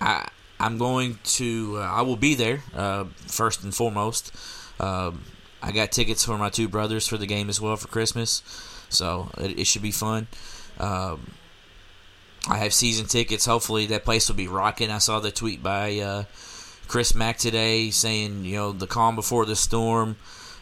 I 0.00 0.28
I'm 0.58 0.78
going 0.78 1.18
to 1.24 1.74
uh, 1.76 1.80
I 1.80 2.02
will 2.02 2.16
be 2.16 2.34
there 2.34 2.62
uh, 2.74 3.04
first 3.26 3.62
and 3.62 3.74
foremost. 3.74 4.34
Um, 4.80 5.22
I 5.62 5.72
got 5.72 5.92
tickets 5.92 6.24
for 6.24 6.36
my 6.38 6.50
two 6.50 6.68
brothers 6.68 7.06
for 7.06 7.16
the 7.16 7.26
game 7.26 7.48
as 7.48 7.60
well 7.60 7.76
for 7.76 7.88
Christmas, 7.88 8.42
so 8.88 9.30
it, 9.38 9.58
it 9.60 9.66
should 9.66 9.82
be 9.82 9.90
fun. 9.90 10.26
Um, 10.78 11.32
I 12.48 12.58
have 12.58 12.72
season 12.72 13.06
tickets. 13.06 13.46
Hopefully, 13.46 13.86
that 13.86 14.04
place 14.04 14.28
will 14.28 14.36
be 14.36 14.48
rocking. 14.48 14.90
I 14.90 14.98
saw 14.98 15.20
the 15.20 15.32
tweet 15.32 15.62
by 15.62 15.98
uh, 15.98 16.24
Chris 16.86 17.14
Mack 17.14 17.38
today 17.38 17.90
saying, 17.90 18.44
you 18.44 18.56
know, 18.56 18.72
the 18.72 18.86
calm 18.86 19.16
before 19.16 19.44
the 19.44 19.56
storm. 19.56 20.16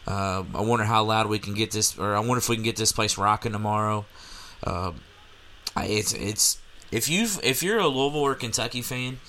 Uh, 0.07 0.43
I 0.53 0.61
wonder 0.61 0.85
how 0.85 1.03
loud 1.03 1.27
we 1.27 1.39
can 1.39 1.53
get 1.53 1.71
this, 1.71 1.97
or 1.97 2.15
I 2.15 2.19
wonder 2.19 2.37
if 2.37 2.49
we 2.49 2.55
can 2.55 2.63
get 2.63 2.75
this 2.75 2.91
place 2.91 3.17
rocking 3.17 3.51
tomorrow. 3.51 4.05
Uh, 4.63 4.93
it's 5.77 6.13
it's 6.13 6.59
if 6.91 7.09
you 7.09 7.27
if 7.43 7.61
you're 7.61 7.79
a 7.79 7.87
Louisville 7.87 8.21
or 8.21 8.35
Kentucky 8.35 8.81
fan 8.81 9.19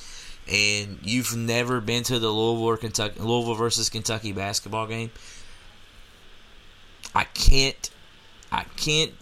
and 0.50 0.98
you've 1.02 1.36
never 1.36 1.80
been 1.80 2.04
to 2.04 2.18
the 2.18 2.28
Louisville 2.30 2.64
or 2.64 2.76
Kentucky 2.76 3.20
Louisville 3.20 3.54
versus 3.54 3.88
Kentucky 3.88 4.32
basketball 4.32 4.86
game, 4.86 5.10
I 7.14 7.24
can't 7.24 7.90
I 8.56 8.64
can't 8.76 9.12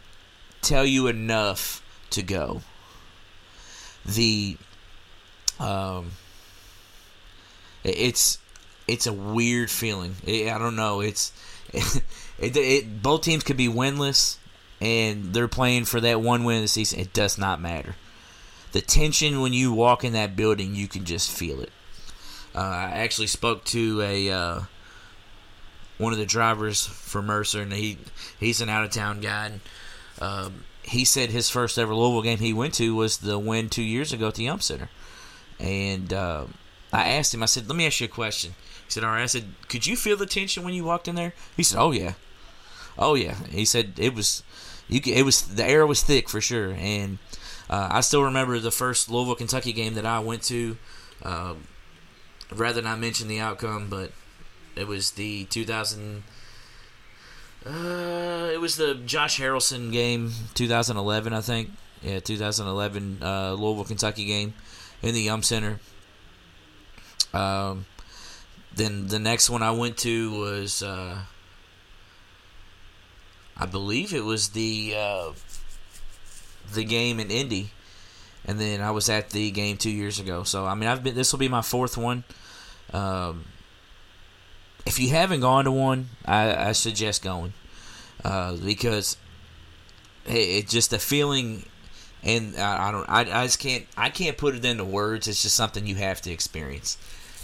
tell 0.62 0.86
you 0.86 1.08
enough 1.08 1.82
to 2.10 2.22
go. 2.22 2.62
The 4.06 4.56
um, 5.58 6.12
it's 7.82 8.38
it's 8.86 9.08
a 9.08 9.12
weird 9.12 9.72
feeling. 9.72 10.14
It, 10.24 10.52
I 10.52 10.58
don't 10.58 10.76
know. 10.76 11.00
It's 11.00 11.32
it, 11.72 12.56
it, 12.56 13.02
both 13.02 13.22
teams 13.22 13.42
could 13.42 13.56
be 13.56 13.66
winless, 13.66 14.36
and 14.80 15.34
they're 15.34 15.48
playing 15.48 15.86
for 15.86 16.00
that 16.00 16.20
one 16.20 16.44
win 16.44 16.58
of 16.58 16.62
the 16.62 16.68
season. 16.68 17.00
It 17.00 17.12
does 17.12 17.36
not 17.36 17.60
matter. 17.60 17.96
The 18.70 18.82
tension 18.82 19.40
when 19.40 19.52
you 19.52 19.72
walk 19.72 20.04
in 20.04 20.12
that 20.12 20.36
building, 20.36 20.76
you 20.76 20.86
can 20.86 21.04
just 21.04 21.32
feel 21.32 21.60
it. 21.60 21.72
Uh, 22.54 22.60
I 22.60 22.90
actually 22.98 23.26
spoke 23.26 23.64
to 23.64 24.00
a 24.00 24.30
uh, 24.30 24.60
one 25.98 26.12
of 26.12 26.18
the 26.18 26.26
drivers 26.26 26.84
for 26.86 27.22
Mercer, 27.22 27.62
and 27.62 27.72
he 27.72 27.98
he's 28.38 28.60
an 28.60 28.68
out 28.68 28.84
of 28.84 28.90
town 28.90 29.20
guy. 29.20 29.46
And, 29.46 29.60
um, 30.20 30.64
he 30.82 31.04
said 31.04 31.30
his 31.30 31.48
first 31.48 31.78
ever 31.78 31.94
Louisville 31.94 32.22
game 32.22 32.38
he 32.38 32.52
went 32.52 32.74
to 32.74 32.94
was 32.94 33.18
the 33.18 33.38
win 33.38 33.70
two 33.70 33.82
years 33.82 34.12
ago 34.12 34.28
at 34.28 34.34
the 34.34 34.44
Yum 34.44 34.60
Center, 34.60 34.90
and 35.58 36.12
uh, 36.12 36.46
I 36.92 37.08
asked 37.08 37.32
him. 37.32 37.42
I 37.42 37.46
said, 37.46 37.68
"Let 37.68 37.76
me 37.76 37.86
ask 37.86 38.00
you 38.00 38.06
a 38.06 38.08
question." 38.08 38.54
He 38.84 38.90
said, 38.90 39.04
"All 39.04 39.10
right." 39.10 39.22
I 39.22 39.26
said, 39.26 39.46
"Could 39.68 39.86
you 39.86 39.96
feel 39.96 40.16
the 40.16 40.26
tension 40.26 40.62
when 40.62 40.74
you 40.74 40.84
walked 40.84 41.08
in 41.08 41.14
there?" 41.14 41.32
He 41.56 41.62
said, 41.62 41.80
"Oh 41.80 41.92
yeah, 41.92 42.14
oh 42.98 43.14
yeah." 43.14 43.36
He 43.50 43.64
said 43.64 43.94
it 43.98 44.14
was, 44.14 44.42
you. 44.88 45.00
Could, 45.00 45.14
it 45.14 45.24
was 45.24 45.42
the 45.42 45.64
air 45.64 45.86
was 45.86 46.02
thick 46.02 46.28
for 46.28 46.40
sure, 46.40 46.72
and 46.72 47.18
uh, 47.70 47.88
I 47.90 48.00
still 48.02 48.22
remember 48.22 48.58
the 48.58 48.70
first 48.70 49.10
Louisville 49.10 49.36
Kentucky 49.36 49.72
game 49.72 49.94
that 49.94 50.06
I 50.06 50.18
went 50.18 50.42
to. 50.44 50.76
Uh, 51.22 51.54
rather 52.52 52.82
not 52.82 52.98
mention 52.98 53.26
the 53.28 53.40
outcome, 53.40 53.88
but 53.88 54.12
it 54.76 54.86
was 54.86 55.12
the 55.12 55.44
2000. 55.44 56.22
Uh, 57.66 58.50
it 58.52 58.60
was 58.60 58.76
the 58.76 58.94
Josh 59.06 59.40
Harrellson 59.40 59.90
game, 59.90 60.32
2011, 60.54 61.32
I 61.32 61.40
think. 61.40 61.70
Yeah, 62.02 62.20
2011 62.20 63.20
uh, 63.22 63.52
Louisville 63.54 63.84
Kentucky 63.84 64.26
game 64.26 64.52
in 65.02 65.14
the 65.14 65.22
Yum 65.22 65.42
Center. 65.42 65.80
Um, 67.32 67.86
then 68.74 69.08
the 69.08 69.18
next 69.18 69.48
one 69.48 69.62
I 69.62 69.70
went 69.70 69.96
to 69.98 70.38
was, 70.38 70.82
uh, 70.82 71.20
I 73.56 73.66
believe 73.66 74.12
it 74.12 74.24
was 74.24 74.50
the 74.50 74.94
uh, 74.96 75.32
the 76.72 76.84
game 76.84 77.20
in 77.20 77.30
Indy, 77.30 77.70
and 78.44 78.60
then 78.60 78.80
I 78.80 78.90
was 78.90 79.08
at 79.08 79.30
the 79.30 79.50
game 79.50 79.76
two 79.76 79.90
years 79.90 80.18
ago. 80.18 80.42
So 80.42 80.66
I 80.66 80.74
mean, 80.74 80.88
I've 80.88 81.02
been. 81.02 81.14
This 81.14 81.32
will 81.32 81.38
be 81.38 81.48
my 81.48 81.62
fourth 81.62 81.96
one. 81.96 82.24
Um, 82.92 83.44
if 84.86 84.98
you 84.98 85.10
haven't 85.10 85.40
gone 85.40 85.64
to 85.64 85.72
one, 85.72 86.10
I, 86.24 86.68
I 86.68 86.72
suggest 86.72 87.22
going 87.22 87.52
uh, 88.24 88.56
because 88.56 89.16
it, 90.26 90.32
it 90.32 90.68
just 90.68 90.90
the 90.90 90.98
feeling, 90.98 91.66
and 92.22 92.56
I, 92.56 92.88
I 92.88 92.92
don't, 92.92 93.08
I, 93.08 93.20
I 93.20 93.44
just 93.44 93.58
can't, 93.58 93.86
I 93.96 94.10
can't 94.10 94.36
put 94.36 94.54
it 94.54 94.64
into 94.64 94.84
words. 94.84 95.28
It's 95.28 95.42
just 95.42 95.56
something 95.56 95.86
you 95.86 95.96
have 95.96 96.20
to 96.22 96.30
experience, 96.30 96.98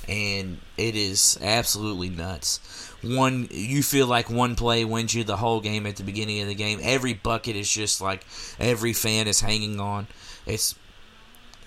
and 0.09 0.59
it 0.77 0.95
is 0.95 1.39
absolutely 1.43 2.11
nuts. 2.11 2.61
One, 3.03 3.49
you 3.51 3.83
feel 3.83 4.07
like 4.07 4.29
one 4.29 4.57
play 4.57 4.85
wins 4.85 5.15
you 5.15 5.25
the 5.25 5.39
whole 5.39 5.61
game 5.61 5.87
at 5.87 5.97
the 5.97 6.03
beginning 6.03 6.43
of 6.43 6.49
the 6.49 6.55
game. 6.55 6.81
Every 6.83 7.15
bucket 7.15 7.57
is 7.57 7.71
just 7.71 8.01
like 8.03 8.27
every 8.59 8.93
fan 8.93 9.27
is 9.27 9.41
hanging 9.41 9.81
on. 9.81 10.07
It's 10.45 10.75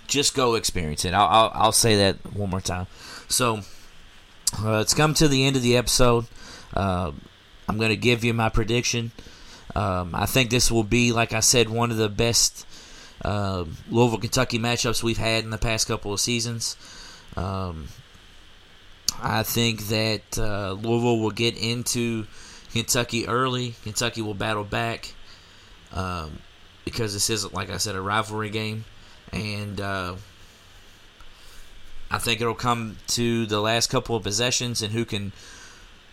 just 0.06 0.36
go 0.36 0.54
experience 0.54 1.06
it. 1.06 1.14
I'll, 1.16 1.28
I'll, 1.28 1.52
I'll 1.56 1.72
say 1.72 1.96
that 1.96 2.36
one 2.36 2.52
more 2.52 2.62
time. 2.62 2.86
So 3.30 3.62
uh, 4.62 4.80
it's 4.80 4.94
come 4.94 5.14
to 5.16 5.28
the 5.28 5.46
end 5.46 5.56
of 5.56 5.62
the 5.62 5.78
episode. 5.78 6.26
Uh, 6.76 7.12
I'm 7.68 7.78
going 7.78 7.90
to 7.90 7.96
give 7.98 8.24
you 8.24 8.34
my 8.34 8.50
prediction. 8.50 9.12
Um, 9.76 10.14
I 10.14 10.26
think 10.26 10.50
this 10.50 10.72
will 10.72 10.84
be, 10.84 11.12
like 11.12 11.34
I 11.34 11.40
said, 11.40 11.70
one 11.70 11.92
of 11.92 11.98
the 11.98 12.10
best 12.10 12.66
uh, 13.24 13.66
Louisville 13.90 14.20
Kentucky 14.20 14.60
matchups 14.60 15.02
we've 15.02 15.18
had 15.18 15.44
in 15.44 15.50
the 15.50 15.58
past 15.58 15.88
couple 15.88 16.14
of 16.14 16.20
seasons. 16.20 16.76
Um, 17.36 17.88
I 19.22 19.44
think 19.44 19.88
that 19.88 20.38
uh, 20.38 20.74
Louisville 20.74 21.20
will 21.20 21.32
get 21.32 21.58
into 21.58 22.26
Kentucky 22.72 23.28
early. 23.28 23.76
Kentucky 23.84 24.22
will 24.22 24.34
battle 24.34 24.64
back 24.64 25.14
um, 25.94 26.40
because 26.86 27.14
this 27.14 27.30
isn't, 27.30 27.54
like 27.54 27.70
I 27.70 27.78
said, 27.78 27.96
a 27.96 28.02
rivalry 28.02 28.50
game. 28.50 28.86
And 29.32 29.80
uh, 29.80 30.16
I 32.14 32.20
think 32.20 32.40
it'll 32.42 32.54
come 32.54 32.98
to 33.08 33.48
the 33.48 33.60
last 33.60 33.90
couple 33.90 34.16
of 34.16 34.22
possessions 34.22 34.84
and 34.84 34.94
who 34.94 35.04
can 35.04 35.32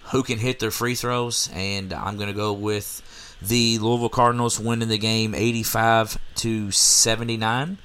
who 0.05 0.23
can 0.23 0.39
hit 0.39 0.59
their 0.59 0.71
free 0.71 0.95
throws. 0.95 1.51
And 1.53 1.93
I'm 1.93 2.17
going 2.17 2.31
to 2.31 2.35
go 2.35 2.55
with 2.55 3.37
the 3.43 3.79
Louisville 3.79 4.09
Cardinals 4.09 4.59
winning 4.59 4.89
the 4.89 4.97
game 4.97 5.35
85 5.35 6.19
to 6.37 6.71
79. 6.71 7.77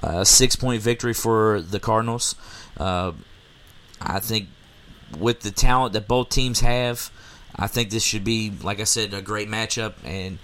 Uh, 0.00 0.22
six 0.22 0.54
point 0.54 0.80
victory 0.80 1.12
for 1.12 1.60
the 1.60 1.80
Cardinals. 1.80 2.36
Uh, 2.76 3.12
I 4.00 4.20
think 4.20 4.46
with 5.18 5.40
the 5.40 5.50
talent 5.50 5.92
that 5.94 6.06
both 6.06 6.28
teams 6.28 6.60
have, 6.60 7.10
I 7.56 7.66
think 7.66 7.90
this 7.90 8.04
should 8.04 8.22
be, 8.22 8.52
like 8.62 8.78
I 8.78 8.84
said, 8.84 9.12
a 9.12 9.20
great 9.20 9.48
matchup. 9.48 9.94
And 10.04 10.38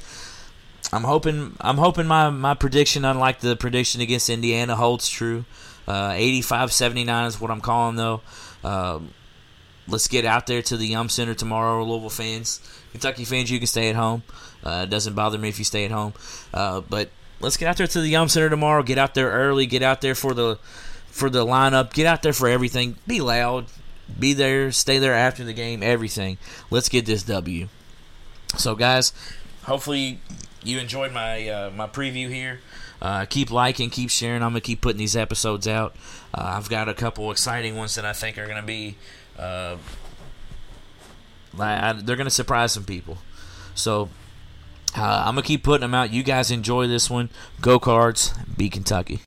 I'm 0.93 1.05
hoping 1.05 1.57
I'm 1.61 1.79
hoping 1.79 2.09
my, 2.09 2.31
my 2.31 2.55
prediction, 2.55 3.05
unlike 3.05 3.39
the 3.41 3.55
prediction 3.55 4.01
against 4.01 4.29
Indiana, 4.29 4.75
holds 4.75 5.09
true. 5.09 5.45
Uh, 5.87 6.11
85-79 6.11 7.27
is 7.29 7.41
what 7.41 7.51
I'm 7.51 7.61
calling 7.61 7.97
though. 7.97 8.21
Uh, 8.65 9.01
let's 9.89 10.09
get 10.09 10.25
out 10.25 10.47
there 10.47 10.63
to 10.63 10.77
the 10.77 10.87
Yum 10.87 11.09
Center 11.09 11.35
tomorrow, 11.35 11.85
Louisville 11.85 12.11
fans. 12.11 12.61
Kentucky 12.93 13.25
fans, 13.25 13.51
you 13.51 13.59
can 13.59 13.67
stay 13.67 13.89
at 13.89 13.97
home. 13.97 14.23
Uh, 14.65 14.83
it 14.85 14.91
doesn't 14.91 15.15
bother 15.15 15.39
me 15.39 15.49
if 15.49 15.59
you 15.59 15.65
stay 15.65 15.85
at 15.85 15.91
home. 15.91 16.13
Uh, 16.53 16.81
but 16.81 17.11
let's 17.41 17.57
get 17.57 17.69
out 17.69 17.77
there 17.77 17.87
to 17.87 18.01
the 18.01 18.09
Yum 18.09 18.29
Center 18.29 18.51
tomorrow. 18.51 18.83
Get 18.83 18.99
out 18.99 19.15
there 19.15 19.31
early. 19.31 19.67
Get 19.67 19.83
out 19.83 20.01
there 20.01 20.15
for 20.15 20.35
the 20.35 20.59
for 21.07 21.31
the 21.31 21.47
lineup. 21.47 21.93
Get 21.93 22.07
out 22.07 22.23
there 22.23 22.33
for 22.33 22.49
everything. 22.49 22.97
Be 23.07 23.21
loud. 23.21 23.67
Be 24.19 24.33
there. 24.33 24.73
Stay 24.73 24.99
there 24.99 25.15
after 25.15 25.45
the 25.45 25.53
game. 25.53 25.83
Everything. 25.83 26.39
Let's 26.71 26.89
get 26.89 27.07
this 27.07 27.23
W. 27.25 27.69
So, 28.57 28.75
guys, 28.75 29.13
hopefully 29.65 30.21
you 30.67 30.79
enjoyed 30.79 31.13
my 31.13 31.49
uh, 31.49 31.71
my 31.71 31.87
preview 31.87 32.29
here. 32.29 32.61
Uh, 33.01 33.25
keep 33.27 33.51
liking, 33.51 33.91
keep 33.91 34.11
sharing. 34.11 34.43
I'm 34.43 34.51
gonna 34.51 34.61
keep 34.61 34.81
putting 34.81 34.99
these 34.99 35.17
episodes 35.17 35.69
out. 35.69 35.95
Uh, 36.35 36.55
I've 36.57 36.69
got 36.69 36.89
a 36.89 36.95
couple 36.95 37.31
exciting 37.31 37.77
ones 37.77 37.95
that 37.95 38.05
I 38.05 38.13
think 38.13 38.39
are 38.39 38.47
gonna 38.47 38.63
be. 38.63 38.97
Uh, 39.39 39.77
I, 41.59 41.93
they're 41.93 42.17
gonna 42.17 42.31
surprise 42.31 42.73
some 42.73 42.85
people. 42.85 43.19
So 43.75 44.09
uh, 44.97 45.25
I'm 45.27 45.35
gonna 45.35 45.43
keep 45.43 45.63
putting 45.63 45.83
them 45.83 45.95
out. 45.95 46.11
You 46.11 46.23
guys 46.23 46.51
enjoy 46.51 46.87
this 46.87 47.09
one. 47.11 47.31
Go 47.61 47.79
Cards. 47.79 48.35
Be 48.57 48.69
Kentucky. 48.69 49.21